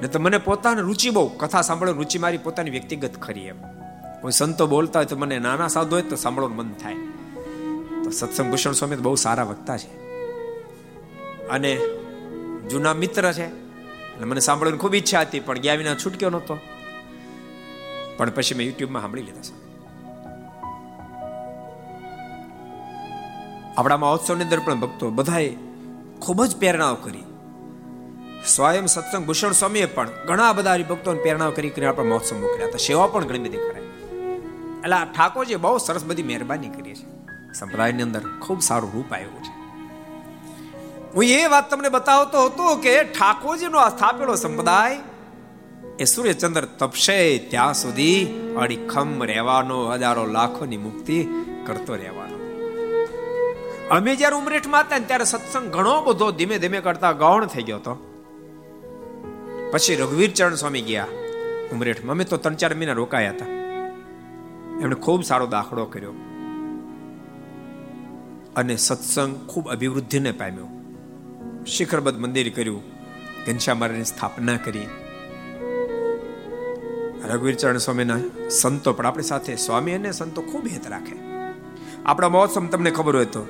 ને 0.00 0.08
તો 0.08 0.18
મને 0.18 0.38
પોતાની 0.38 0.80
રુચિ 0.80 1.10
બહુ, 1.10 1.28
કથા 1.28 1.62
સાંભળવાની 1.62 1.98
રુચિ 1.98 2.18
મારી 2.18 2.38
પોતાની 2.38 2.70
વ્યક્તિગત 2.70 3.20
ખરી 3.20 3.40
એમ. 3.40 3.56
કોઈ 4.20 4.30
સંતો 4.30 4.66
બોલતા 4.66 4.98
હોય 4.98 5.06
તો 5.06 5.16
મને 5.16 5.38
નાના 5.38 5.68
સાધુ 5.68 5.90
હોય 5.90 6.02
તો 6.02 6.16
સાંભળવાનું 6.16 6.56
મન 6.56 6.72
થાય. 6.72 6.94
તો 8.04 8.10
સત્સંગ 8.10 8.50
ભૂષણ 8.50 8.72
સ્વામી 8.72 8.96
બહુ 8.96 9.14
સારા 9.14 9.42
વક્તા 9.42 9.76
છે. 9.76 10.08
અને 11.48 11.76
જૂના 12.70 12.94
મિત્ર 12.94 13.32
છે, 13.32 13.44
એટલે 13.44 14.24
મને 14.24 14.40
સાંભળવાની 14.40 14.78
ખૂબ 14.78 14.94
ઈચ્છા 14.94 15.20
હતી, 15.20 15.40
પણ 15.40 15.58
ગયા 15.58 15.74
વિના 15.74 15.94
છૂટક્યો 15.94 16.30
નહોતો. 16.30 16.58
પણ 18.16 18.30
પછી 18.30 18.54
મેં 18.54 18.66
યુટ્યુબમાં 18.66 19.02
સાંભળી 19.02 19.22
લીધા 19.22 19.40
છે. 19.40 19.68
આપણા 23.76 23.96
મહોત્સવની 23.96 24.44
અંદર 24.44 24.60
પણ 24.60 24.80
ભક્તો 24.80 25.10
બધાએ 25.10 25.56
ખૂબ 26.18 26.44
જ 26.44 26.56
પ્રેરણાઓ 26.56 26.94
કરી. 26.94 27.22
સ્વયં 28.46 28.86
સત્સંગ 28.86 29.26
ભૂષણ 29.26 29.52
સ્વામીએ 29.52 29.86
પણ 29.86 30.08
ઘણા 30.26 30.52
બધા 30.52 30.72
હરિભક્તોને 30.72 31.20
પ્રેરણા 31.20 31.50
કરી 31.50 31.70
કરી 31.70 31.86
આપણા 31.86 32.04
મહોત્સવ 32.04 32.36
મોકલ્યા 32.36 32.66
હતા. 32.66 32.76
સેવા 32.76 33.06
પણ 33.06 33.24
ઘણી 33.24 33.38
બધી 33.38 33.56
કરાય 33.56 33.82
એટલે 34.80 34.96
આ 34.96 35.04
ઠાકોરજી 35.04 35.54
બહુ 35.54 35.78
સરસ 35.78 36.04
બધી 36.04 36.22
મહેરબાની 36.22 36.68
કરી 36.68 36.94
છે. 36.94 37.18
સંપ્રદાયની 37.52 38.02
અંદર 38.02 38.20
ખૂબ 38.38 38.60
સારું 38.60 38.92
રૂપ 38.92 39.12
આવ્યું 39.12 39.42
છે. 39.42 39.58
હું 41.14 41.24
એ 41.24 41.46
વાત 41.46 41.70
તમને 41.70 41.88
બતાવતો 41.88 42.44
હતો 42.44 42.74
કે 42.74 43.04
ઠાકોરજીનો 43.04 43.78
આ 43.78 43.88
સ્થાપેલો 43.88 44.34
સંપ્રદાય 44.34 44.98
એ 45.98 46.04
સૂર્યચંદ્ર 46.04 46.64
તપશે 46.64 47.38
ત્યાં 47.38 47.74
સુધી 47.74 48.26
અડીખમ 48.60 49.24
રહેવાનો, 49.24 49.88
હજારો 49.88 50.26
લાખોની 50.26 50.76
મુક્તિ 50.76 51.24
કરતો 51.66 51.94
રહેવાનો. 51.94 52.38
અમે 53.90 54.16
જ્યારે 54.16 54.36
ઉમરેઠમાં 54.36 54.80
હતા 54.80 54.98
ત્યારે 54.98 55.24
સત્સંગ 55.24 55.72
ઘણો 55.72 56.00
બધો 56.00 56.30
ધીમે 56.30 56.58
ધીમે 56.58 56.80
કરતા 56.80 57.12
ગૌણ 57.12 57.46
થઈ 57.46 57.62
ગયો 57.62 57.76
હતો. 57.76 58.07
પછી 59.72 59.94
રઘુવીર 59.94 60.30
ચરણ 60.30 60.54
સ્વામી 60.54 60.80
ગયા. 60.80 61.06
ઉમરેઠમાં 61.72 62.14
અમે 62.14 62.24
તો 62.24 62.36
ત્રણ 62.36 62.54
ચાર 62.54 62.74
મહિના 62.74 62.92
રોકાયા 62.92 63.30
હતા. 63.30 63.46
એમણે 64.80 64.94
ખૂબ 64.94 65.24
સારો 65.24 65.46
દાખલો 65.46 65.84
કર્યો. 65.84 66.12
અને 68.56 68.76
સત્સંગ 68.76 69.46
ખૂબ 69.46 69.68
અભિવૃદ્ધિને 69.68 70.32
પામ્યો. 70.32 70.66
શિખરબદ્ધ 71.66 72.18
મંદિર 72.18 72.52
કર્યું 72.56 72.82
ઘનશ્યામ 73.46 74.02
સ્થાપના 74.02 74.56
કરી. 74.56 74.86
રઘુવીર 77.28 77.54
ચરણ 77.54 77.76
સ્વામીના 77.76 78.18
સંતો 78.50 78.92
પણ 78.92 79.06
આપણી 79.06 79.22
સાથે, 79.22 79.56
સ્વામી 79.56 79.92
અને 79.92 80.12
સંતો 80.12 80.42
ખૂબ 80.42 80.66
હિત 80.66 80.86
રાખે. 80.86 81.16
આપણા 82.06 82.28
મહોત્સવ 82.28 82.66
તમને 82.66 82.90
ખબર 82.90 83.16
હોય 83.16 83.24
તો, 83.24 83.46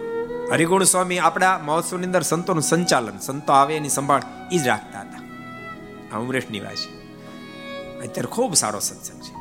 હરિગુણ 0.52 0.82
સ્વામી 0.82 1.18
આપણા 1.18 1.60
મહોત્સવની 1.64 2.06
અંદર 2.06 2.22
સંતોનું 2.22 2.62
સંચાલન, 2.62 3.18
સંતો 3.18 3.52
આવે 3.52 3.76
એની 3.76 3.88
સંભાળ 3.88 4.22
એ 4.52 4.58
જ 4.58 4.66
રાખતા. 4.66 4.97
આ 6.12 6.18
ઉમરેશ 6.18 6.50
નિવાસી 6.50 6.94
અત્યારે 7.98 8.30
ખૂબ 8.30 8.54
સારો 8.54 8.80
સત્સંગ 8.80 9.20
છે. 9.20 9.34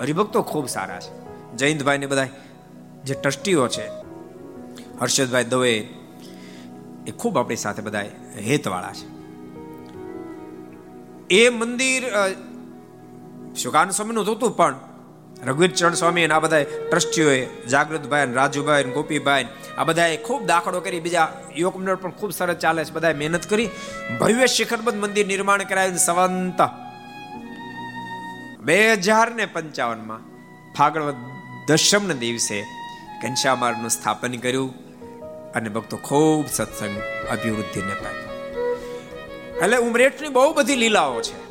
હરિભક્તો 0.00 0.42
ખૂબ 0.42 0.66
સારા 0.68 1.00
છે. 1.00 1.12
જયંતભાઈ 1.56 1.98
ને 1.98 2.06
બધા 2.06 2.26
જે 3.04 3.14
ટ્રસ્ટીઓ 3.14 3.68
છે, 3.68 3.86
હર્ષદભાઈ 5.00 5.44
દવે, 5.44 5.74
એ 7.06 7.10
ખૂબ 7.10 7.38
આપણી 7.38 7.56
સાથે 7.56 7.82
બધા 7.82 8.04
હેતવાળા 8.36 8.92
છે. 8.92 9.06
એ 11.30 11.48
મંદિર 11.50 12.02
શુકાન 13.56 13.90
સ્વામીનું 13.90 14.32
હતું 14.32 14.56
પણ 14.56 14.74
રઘુવીર 15.46 15.70
ચરણ 15.70 15.94
સ્વામી 15.94 16.26
આ 16.26 16.38
બધા 16.38 16.62
ટ્રસ્ટીઓએ, 16.62 17.46
જાગૃતભાઈ 17.68 18.32
રાજુભાઈ 18.32 18.84
ગોપીભાઈ 18.84 19.46
આ 19.78 19.84
બધાએ 19.84 20.16
ખૂબ 20.16 20.46
દાખલો 20.46 20.80
કરી, 20.80 21.00
બીજા 21.00 21.42
યુવક 21.56 21.76
મંડળ 21.76 21.96
પણ 21.96 22.10
ખૂબ 22.10 22.30
સરસ 22.30 22.56
ચાલે 22.56 22.84
છે, 22.84 22.92
બધાએ 22.92 23.14
મહેનત 23.14 23.46
કરી. 23.46 23.68
ભવ્ય 24.20 24.46
શિખરબદ્ધ 24.46 24.98
મંદિર 24.98 25.26
નિર્માણ 25.26 25.62
કરાયું 25.62 25.96
સવંત. 25.96 26.60
બે 28.60 28.92
હજાર 28.92 29.30
ને 29.30 29.46
પંચાવનમાં 29.46 30.20
ફાગણ 30.72 31.14
દશમ 31.68 32.12
દિવસે 32.12 32.64
ઘનશ્યામારનું 33.22 33.90
સ્થાપન 33.90 34.32
કર્યું 34.32 34.74
અને 35.52 35.68
ભક્તો 35.68 35.96
ખૂબ 35.96 36.46
સત્સંગ 36.46 37.00
અભિવૃદ્ધિને 37.30 37.94
પામ્યો. 37.94 38.28
એટલે 39.62 39.76
ઉમરેઠની 39.76 40.28
બહુ 40.28 40.52
બધી 40.52 40.76
લીલાઓ 40.76 41.20
છે. 41.20 41.48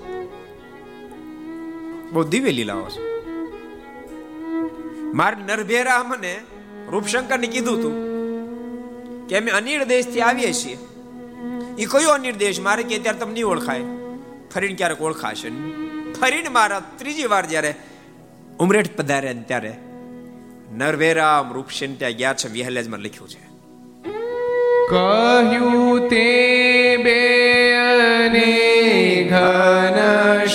બહુ 2.11 2.23
દિવ્ય 2.23 2.51
લીલાઓ 2.51 2.85
છે. 2.85 3.16
મારે 5.13 5.43
નરભેરા 5.43 6.03
મને 6.03 6.37
રૂપશંકર 6.91 7.39
ને 7.39 7.47
કીધું 7.47 7.81
તું 7.81 8.07
કે 9.27 9.37
અમે 9.37 9.51
અનિળ 9.51 9.83
દેશથી 9.83 10.21
આવીએ 10.21 10.53
છીએ. 10.53 10.77
એ 11.77 11.85
કયો 11.85 12.09
અનિળ 12.09 12.35
દેશ? 12.35 12.59
મારે 12.59 12.83
કે 12.83 12.97
ત્યારે 12.97 13.17
તમને 13.17 13.43
ઓળખાય. 13.43 13.81
ફરીને 14.53 14.75
ક્યારેક 14.75 15.01
ઓળખાશે. 15.01 15.49
ફરીને 16.13 16.49
મારા 16.49 16.79
ત્રીજી 16.79 17.25
વાર 17.25 17.45
જ્યારે 17.45 17.75
ઉમરેઠ 18.59 18.89
પધાર્યા 18.95 19.33
ત્યારે 19.33 19.77
નરવેરામ 20.71 21.53
રૂપસેન 21.53 21.95
ત્યાં 21.95 22.11
ગયા 22.11 22.33
છે, 22.33 22.51
વિહલેજમાં 22.51 22.99
લખ્યું 22.99 23.29
છે. 23.29 23.47
કહ્યું 24.89 26.09
તે 26.09 26.97
બે 26.97 27.73
અને 27.73 29.23
ઘન 29.29 30.45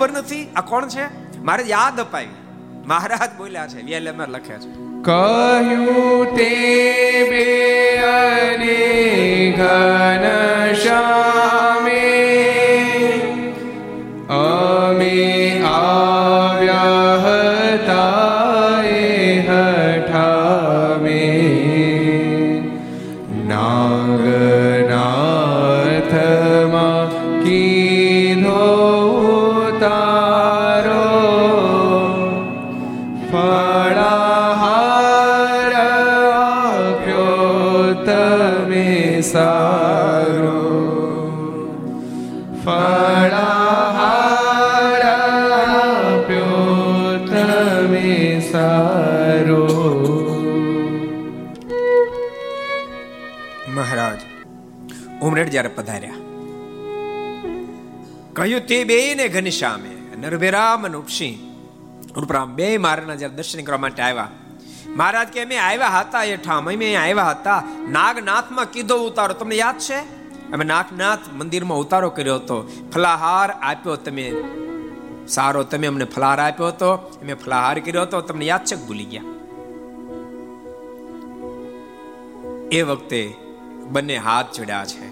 ખબર 0.00 0.12
નથી? 0.12 0.52
આ 0.56 0.60
કોણ 0.60 0.88
છે? 0.88 1.04
મારે 1.38 1.62
યાદ 1.62 2.00
અપાવી 2.00 2.34
મહારાજ 2.86 3.30
બોલ્યા 3.38 3.66
છે 3.66 3.82
વિહલેજમાં 3.82 4.28
લખે 4.28 4.56
છે. 4.58 4.70
કહ્યું 5.02 6.36
તે 6.36 6.48
બે 7.30 7.44
અને 7.96 8.78
ઘન 9.58 10.24
શ્યામે 10.72 11.99
જ્યારે 55.62 55.74
પધાર્યા. 55.76 56.14
કહ્યું, 58.32 58.60
તે 58.60 58.84
બે 58.84 59.14
ને 59.14 59.28
ઘનશ્યામે 59.28 60.16
નરભેરામ 60.16 60.86
અને 60.86 60.96
ઉપસિંહ 60.96 61.38
રૂપરામ 62.20 62.54
બે 62.54 62.78
મારાના 62.78 63.14
જયારે 63.14 63.34
દર્શન 63.34 63.64
કરવા 63.64 63.78
માટે 63.78 64.02
આવ્યા. 64.02 64.28
મહારાજ, 64.88 65.28
કે 65.28 65.42
અમે 65.42 65.56
આવ્યા 65.56 65.88
હતા 65.88 66.24
એ 66.24 66.36
ઠામ, 66.36 66.72
અમે 66.72 66.96
આવ્યા 66.96 67.30
હતા. 67.30 67.62
નાગનાથમાં 67.88 68.70
કીધો 68.70 68.96
ઉતારો, 68.96 69.34
તમને 69.34 69.56
યાદ 69.56 69.78
છે? 69.78 70.20
અમે 70.52 70.64
નાગનાથ 70.64 71.18
મંદિરમાં 71.32 71.78
ઉતારો 71.78 72.10
કર્યો 72.10 72.34
હતો. 72.34 72.72
ફલાહાર 72.94 73.50
આપ્યો 73.50 73.96
તમે. 73.96 74.32
સારો 75.28 75.62
તમે 75.62 75.86
અમને 75.86 76.04
ફલાહાર 76.04 76.40
આપ્યો 76.40 76.66
હતો. 76.66 76.92
અમે 76.94 77.34
ફલાહાર 77.34 77.78
કર્યો 77.78 78.02
હતો. 78.02 78.20
તમને 78.20 78.44
યાદ 78.44 78.64
છે 78.64 78.76
ભૂલી 78.76 79.04
ગયા? 79.04 79.22
એ 82.72 82.82
વખતે 82.82 83.34
બંને 83.86 84.16
હાથ 84.16 84.56
જોડ્યા 84.56 84.84
છે. 84.84 85.09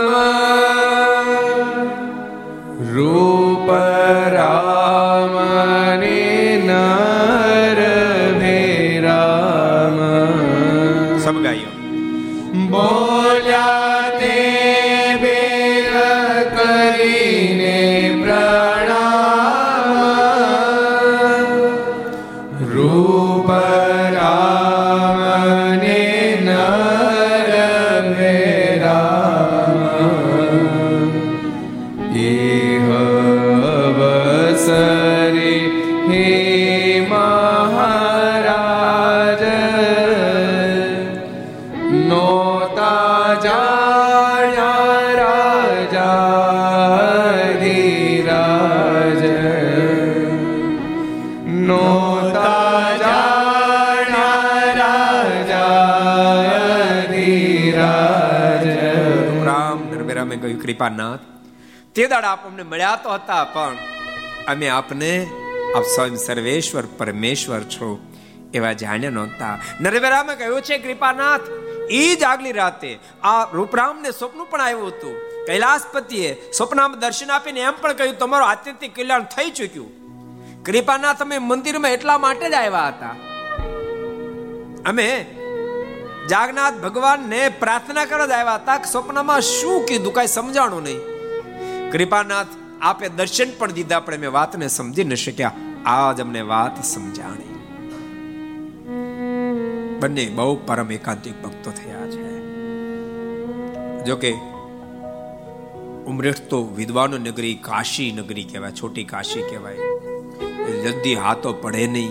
કહ્યું 60.57 60.79
કૃપાનાથ. 60.79 61.21
તે 61.95 62.07
દાડા 62.07 62.29
આપ 62.29 62.47
અમને 62.47 62.63
મળ્યા 62.63 63.01
તો 63.03 63.11
હતા, 63.11 63.45
પણ 63.45 63.77
અમે 64.49 64.69
આપને, 64.69 65.27
આપ 65.77 65.83
સ્વયં 65.83 66.17
સર્વેશ્વર 66.17 66.83
પરમેશ્વર 66.99 67.61
છો 67.61 68.07
એવા 68.55 68.73
જાણ્યા 68.73 69.11
નહોતા. 69.11 69.59
નરવેરામાં 69.81 70.39
કહ્યું 70.39 70.63
છે, 70.63 70.79
કૃપાનાથ 70.79 71.41
એ 71.91 72.15
જ 72.15 72.23
આગલી 72.23 72.53
રાતે 72.53 72.99
આ 73.23 73.45
રૂપરામને 73.53 74.11
સ્વપ્ન 74.11 74.45
પણ 74.51 74.61
આવ્યું 74.61 74.87
હતું. 74.87 75.47
કૈલાસપતિએ 75.47 76.53
સ્વપ્નમાં 76.53 76.99
દર્શન 76.99 77.31
આપીને 77.31 77.61
એમ 77.61 77.73
પણ 77.81 77.93
કહ્યું, 77.93 78.19
તમારું 78.19 78.49
આત્યંતિક 78.49 78.95
કલ્યાણ 78.95 79.23
થઈ 79.23 79.51
ચૂક્યું. 79.51 79.91
કૃપાના 80.63 81.13
તમે 81.13 81.39
મંદિરમાં 81.39 81.91
એટલા 81.91 82.19
માટે 82.19 82.51
જ 82.51 82.55
આવ્યા 82.55 82.89
હતા. 82.89 83.15
અમે 84.87 85.36
જાગનાથ 86.31 86.75
ભગવાનને 86.75 87.49
પ્રાર્થના 87.49 88.05
કરવા 88.05 88.25
આવ્યા 88.25 88.55
હતા 88.55 88.83
સ્વપ્નમાં 88.83 89.41
શું 89.41 89.87
કીધું, 89.87 90.15
કઈ 90.15 90.27
સમજાણું 90.27 90.83
નહીં. 90.83 91.01
કૃપાનાથ 91.91 92.47
આપે 92.81 93.09
દર્શન 93.09 93.47
પણ 93.59 93.73
દીધા, 93.73 94.01
પણ 94.01 94.19
મેં 94.19 94.33
વાતને 94.33 94.69
સમજી 94.69 95.05
ન 95.05 95.15
શક્યા. 95.15 95.53
આજ 95.87 96.21
અમને 96.21 96.41
વાત 96.41 96.85
સમજાણી. 96.85 97.53
બંને 100.01 100.27
બહુ 100.27 100.61
પરમ 100.67 100.93
એકાંતિક 100.93 101.43
ભક્તો 101.43 101.71
થયા 101.71 102.07
છે. 102.07 102.27
જોકે, 104.05 104.33
ઉમરેઠ 106.07 106.39
તો 106.39 106.65
વિદ્વાનો 106.65 107.19
નગરી 107.19 107.55
કાશી 107.55 108.13
નગરી 108.13 108.45
કહેવાય, 108.45 108.71
છોટી 108.71 109.05
કાશી 109.05 109.43
કહેવાય. 109.43 109.77
જલ્દી 110.83 111.15
હાથો 111.15 111.53
પડે 111.53 111.87
નહીં. 111.87 112.11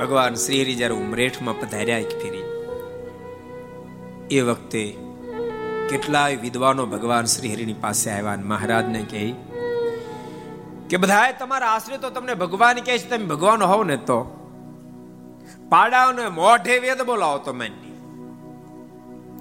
ભગવાન 0.00 0.34
શ્રી 0.34 0.62
હરિ 0.62 0.74
જ્યારે 0.74 0.94
ઉમરેઠમાં 0.94 1.60
પધાર્યા, 1.60 1.98
એક 1.98 2.22
ફેરી 2.22 2.45
એ 4.30 4.40
વખતે 4.40 4.96
કેટલાય 5.90 6.36
વિદ્વાનો 6.36 6.86
ભગવાન 6.86 7.24
શ્રી 7.24 7.52
હરિની 7.52 7.72
પાસે 7.72 8.10
આવ્યા 8.10 8.36
મહારાજને 8.36 9.02
કહે 9.02 9.32
કે 10.90 10.96
બધાએ 10.96 11.32
તમારા 11.32 11.66
આશ્રય 11.66 11.98
તો 11.98 12.10
તમને 12.10 12.34
ભગવાન 12.34 12.76
કહે 12.76 12.98
છે, 12.98 13.10
તમે 13.10 13.24
ભગવાન 13.24 13.62
હોવ 13.62 13.84
ને 13.84 13.96
તો 13.96 14.18
પાડાઓને 15.68 16.28
મોઢે 16.28 16.78
વેદ 16.78 17.02
બોલાવો 17.02 17.38
તો 17.38 17.52
મેની 17.52 17.86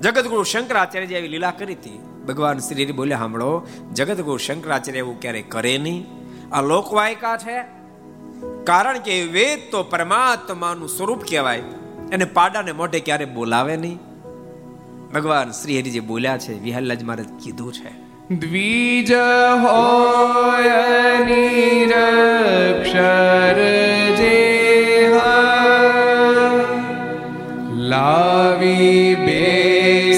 જગતગુરુ 0.02 0.44
શંકરાચાર્ય 0.44 1.06
જેવી 1.06 1.28
લીલા 1.28 1.52
કરી 1.52 1.74
હતી. 1.74 2.00
ભગવાન 2.28 2.58
શ્રી 2.58 2.92
બોલ્યા 2.92 3.18
સાંભળો 3.18 3.68
જગતગુરુ 3.94 4.38
શંકરાચાર્ય 4.38 5.00
એવું 5.00 5.20
ક્યારે 5.20 5.42
કરે 5.42 5.78
નહીં? 5.78 6.06
આ 6.52 6.62
લોકવાયકા 6.62 7.38
છે. 7.38 7.62
કારણ 8.64 9.00
કે 9.00 9.24
વેદ 9.24 9.72
તો 9.72 9.84
પરમાત્માનું 9.84 10.90
સ્વરૂપ 10.90 11.24
કહેવાય 11.24 11.60
અને 12.14 12.26
પાડાને 12.26 12.72
મોઢે 12.72 13.00
ક્યારે 13.00 13.26
બોલાવે 13.26 13.78
નહીં? 13.78 14.00
ભગવાન 15.14 15.52
શ્રી 15.52 15.80
હરિજી 15.80 16.00
બોલ્યા 16.00 16.38
છે, 16.38 16.64
વિહલ્લાજ 16.64 17.04
મહારાજ 17.04 17.28
કીધું 17.44 17.74
છે. 17.74 18.06
દ્વિજ 18.36 19.12
હોય 19.62 21.26
નિરક્ષર 21.26 23.58
જે 24.18 24.56
લાવી 27.76 29.16
બે 29.16 30.14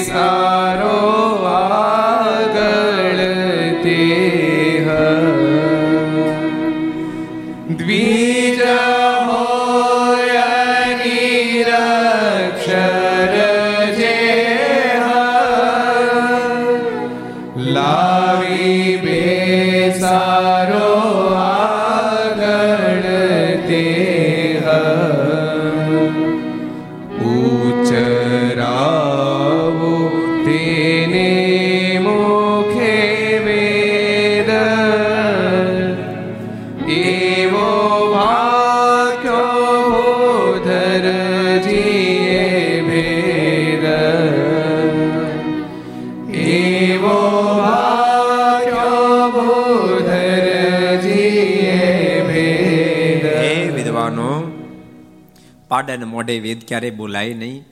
પાડાને 55.98 56.10
મોઢે 56.10 56.40
વેદ 56.40 56.60
ક્યારે 56.68 56.90
બોલાય 56.90 57.34
નહીં. 57.34 57.64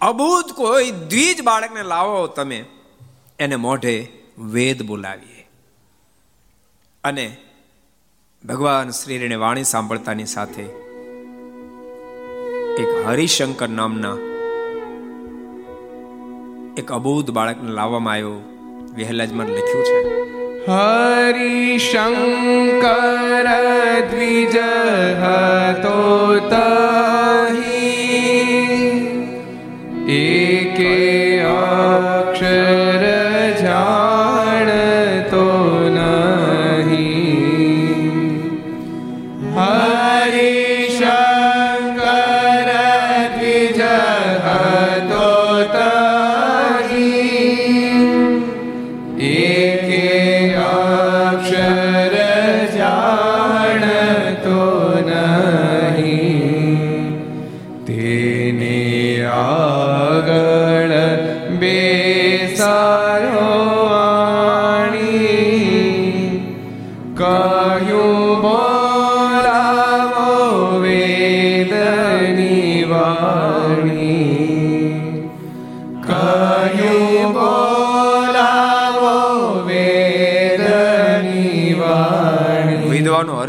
અભૂત 0.00 0.52
કોઈ 0.52 0.90
દ્વિજ 0.90 1.42
બાળકને 1.42 1.82
લાવો 1.82 2.26
તમે, 2.26 2.64
એને 3.38 3.56
મોઢે 3.56 4.08
વેદ 4.38 4.82
બોલાવીએ. 4.82 5.48
અને 7.04 7.36
ભગવાન 8.44 8.90
શ્રીને 8.90 9.34
વાણી 9.34 9.64
સાંભળતાની 9.64 10.26
સાથે 10.26 10.62
એક 12.82 13.06
હરિશંકર 13.06 13.68
નામના 13.68 14.16
એક 16.76 16.92
અબૂત 16.92 17.30
બાળકને 17.30 17.72
લાવવામાં 17.72 18.14
આવ્યો, 18.14 18.34
વહેલાજમાં 18.94 19.46
લખ્યું 19.46 19.84
છે. 19.84 19.98
હરિશંકર 20.66 22.12
દ્વિજ 24.10 24.56
હતો 25.22 25.98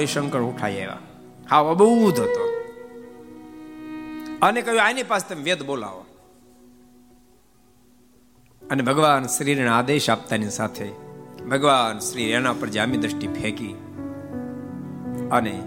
હરિશંકર 0.03 0.39
ઉઠાઈ 0.39 0.71
આવ્યા. 0.71 0.97
હા 1.49 1.59
અબૂધ 1.59 2.19
હતો. 2.19 2.49
અને 4.41 4.61
કહ્યું, 4.61 4.83
આની 4.83 5.03
પાસે 5.03 5.33
તમે 5.33 5.43
વેદ 5.43 5.63
બોલાવો. 5.63 6.05
અને 8.71 8.83
ભગવાન 8.83 9.25
શ્રીને 9.25 9.67
આદેશ 9.67 10.09
આપતાની 10.09 10.49
સાથે 10.49 10.91
ભગવાન 11.51 11.99
શ્રી 11.99 12.23
એના 12.23 12.53
પર 12.53 12.67
જામી 12.67 12.97
દ્રષ્ટિ 12.97 13.27
ફેંકી 13.27 13.75
અને 15.31 15.63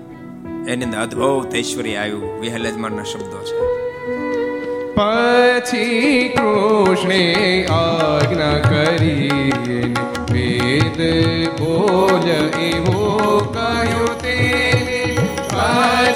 એની 0.69 0.85
અંદર 0.85 0.99
અદભુત 0.99 1.55
ઐશ્વર્ય 1.55 1.97
આવ્યું. 1.97 2.41
વિહલજમાનના 2.41 3.03
શબ્દો 3.03 3.45
છે. 3.45 3.87
પછી 4.95 6.29
કૃષ્ણે 6.29 7.67
આજ્ઞા 7.67 8.59
કરી, 8.59 9.31
વેદ 10.33 11.01
બોલ 11.49 12.61
એવો 12.61 13.39
કહ્યું 13.55 14.06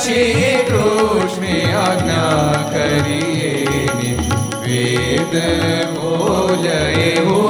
પછી 0.00 0.56
કૃષ્ણે 0.66 1.56
આજ્ઞા 1.74 2.52
કરીએ 2.70 3.50
વેદ 4.62 5.34
બોલ 5.94 6.64
એવો 7.00 7.40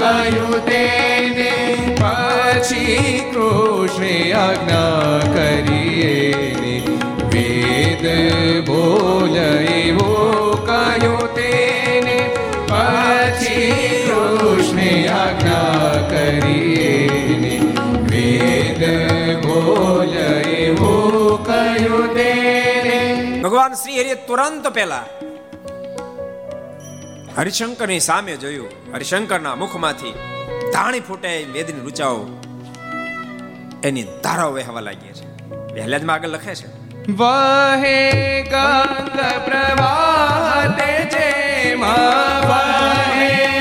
કહ્યું 0.00 0.52
તેને 0.66 1.48
પછી 1.94 3.14
કૃષ્ણે 3.30 4.12
આજ્ઞા 4.34 5.20
કરીએ 5.30 6.12
વેદ 7.32 8.04
બોલ 8.66 9.40
એવો 9.76 10.12
કહ્યું 10.68 11.26
તેને 11.34 12.18
પછી 12.68 13.80
કૃષ્ણે 14.04 14.90
આજ્ઞા 15.16 15.92
કરીએ 16.12 16.94
વેદ 18.06 18.82
બોલ 19.42 20.16
એવો 20.58 21.23
શ્રી 23.74 24.00
હરિએ 24.00 24.14
તુરંત 24.14 24.66
પહેલા 24.66 25.04
હરિશંકરની 27.38 28.00
સામે 28.00 28.36
જોયું. 28.36 28.68
હરિશંકરના 28.94 29.54
મુખમાંથી 29.54 30.14
ધાણી 30.72 31.00
ફૂટે 31.00 31.46
વેદની 31.52 31.80
રૂચાઓ 31.80 32.26
એની 33.84 34.02
ધારાઓ 34.02 34.52
વહેવા 34.52 34.80
લાગી 34.80 35.08
છે. 35.08 35.26
વહેલાજમાં 35.74 36.14
આગળ 36.14 36.28
લખે 36.28 36.54
છે. 36.54 36.66
વહે 37.12 38.12
ગંગ 38.42 39.20
પ્રવાહ 39.44 40.66
તે 40.76 41.04
જેમાં 41.04 42.48
વહે 42.48 43.53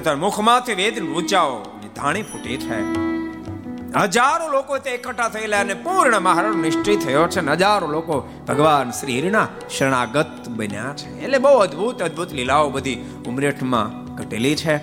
ત્યાં 0.00 0.18
મુખમાંથી 0.18 0.74
વેદ 0.74 1.02
ઊંચાઓ 1.02 1.62
ધાણી 1.96 2.22
ફૂટી 2.22 2.56
છે 2.56 3.10
હજારો 4.02 4.48
લોકો 4.48 4.78
તે 4.78 4.90
એકઠા 4.90 5.28
થયેલા 5.28 5.60
અને 5.60 5.74
પૂર્ણ 5.74 6.20
મહારાજ 6.20 6.56
નિશ્ચય 6.56 6.96
થયો 6.96 7.26
છે. 7.26 7.38
અને 7.38 7.52
હજારો 7.52 7.86
લોકો 7.86 8.44
ભગવાન 8.48 8.90
શ્રી 8.90 9.20
હરિના 9.20 9.48
શરણાગત 9.78 10.48
બન્યા 10.48 10.94
છે. 10.96 11.20
એટલે 11.20 11.38
બહુ 11.38 11.52
અદ્ભુત 11.52 12.02
અદ્ભુત 12.02 12.32
લીલાઓ 12.32 12.70
બધી 12.70 12.94
ઉમરેઠમાં 13.26 14.14
ઘટેલી 14.16 14.56
છે. 14.56 14.76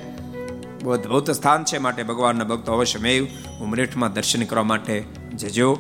બહુ 0.84 0.91
અદ્ભુત 0.91 1.32
સ્થાન 1.32 1.63
છે 1.63 1.78
માટે 1.78 2.03
ભગવાનના 2.03 2.43
ભક્તો 2.43 2.74
અવશ્ય 2.74 2.99
મેં 2.99 3.28
ઉમરેઠમાં 3.59 4.13
દર્શન 4.13 4.43
કરવા 4.43 4.63
માટે 4.63 5.03
જજો. 5.34 5.78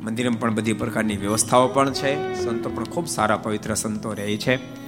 મંદિરમાં 0.00 0.40
પણ 0.40 0.54
બધી 0.54 0.72
પ્રકારની 0.72 1.16
વ્યવસ્થાઓ 1.16 1.68
પણ 1.68 1.92
છે. 1.92 2.34
સંતો 2.44 2.70
પણ 2.70 2.84
ખૂબ 2.84 3.06
સારા 3.06 3.36
પવિત્ર 3.36 3.74
સંતો 3.74 4.12
રહે 4.12 4.36
છે. 4.36 4.81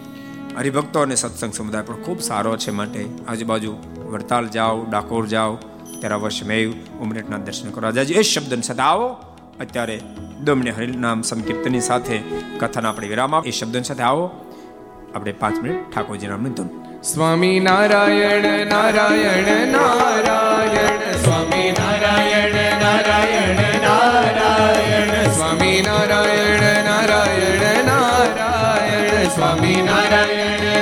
હરિભક્તો 0.59 1.01
અને 1.01 1.15
સત્સંગ 1.15 1.53
સમુદાય 1.53 1.83
પણ 1.83 1.95
ખૂબ 1.95 2.21
સારો 2.21 2.57
છે 2.57 2.71
માટે 2.71 3.09
આજુબાજુ 3.29 3.77
વડતાલ 3.97 4.49
જાઓ, 4.49 4.85
ડાકોર 4.85 5.27
જાઓ 5.27 5.55
ત્યારે 6.01 6.15
અવશ્ય 6.15 6.47
મેં 6.47 6.69
ઉમરેઠના 7.01 7.37
દર્શન 7.37 7.71
કરો. 7.71 7.83
રાજાજી, 7.83 8.15
એ 8.15 8.23
શબ્દ 8.23 8.63
સાથે 8.63 8.83
આવો. 8.83 9.09
અત્યારે 9.61 10.01
દમને 10.41 10.71
હરિનામ 10.71 11.23
સંકીર્તનની 11.23 11.81
સાથે 11.81 12.21
કથાના 12.59 12.89
આપણે 12.89 13.09
વિરામ 13.09 13.35
આપ- 13.35 13.49
એ 13.49 13.51
શબ્દની 13.51 13.83
સાથે 13.83 14.03
આવો. 14.03 14.31
આપણે 15.15 15.33
પાંચ 15.33 15.63
મિનિટ 15.63 15.95
ઠાકોરજીના 15.95 16.33
નામની 16.33 16.51
ધૂન. 16.51 16.69
સ્વામી 17.03 17.61
નારાયણ 17.61 18.67
નારાયણ 18.67 19.73
નારાયણ, 19.73 21.13
સ્વામી 21.13 21.73
નારાયણ 21.73 22.55
નારાયણ 22.83 23.81
નારાયણ, 23.83 25.31
સ્વામી 25.31 25.83
નારાયણ 25.83 26.85
નારાયણ 26.85 27.85
નારાયણ, 27.85 29.29
સ્વામી 29.29 29.83
નારાયણ. 29.83 30.34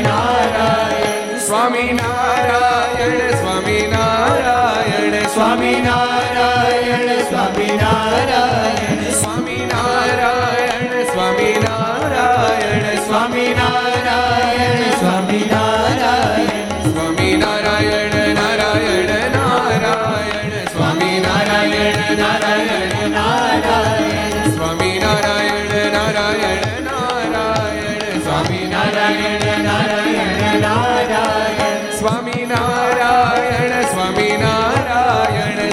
નારાયણ 0.00 1.38
નારાયણ 1.38 1.38
સ્વામી 1.38 1.90
નારાયણ 1.92 3.34
સ્વામી 3.34 3.86
નારાયણ 3.86 5.28
સ્વામી 5.28 5.74
નારાયણ 5.80 7.10
સ્વામી 7.28 7.76
નારાયણ 7.76 9.04
સ્વામી 9.12 9.64
નારાયણ 9.66 10.94
સ્વામી 11.04 11.54
નારાયણ 11.58 13.02
સ્વામી 13.04 13.54
નારાયણ 13.54 14.92
સ્વામી 14.98 15.44
નારાયણ 15.44 15.61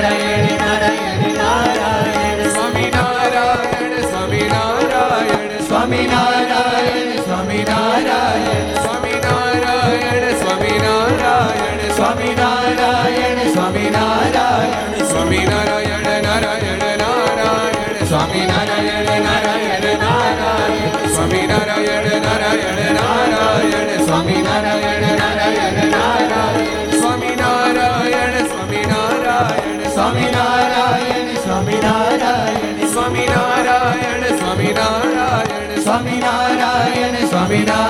નારાયણ. 0.00 0.49
Navidad. 37.50 37.89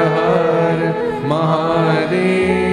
Hare 1.41 2.70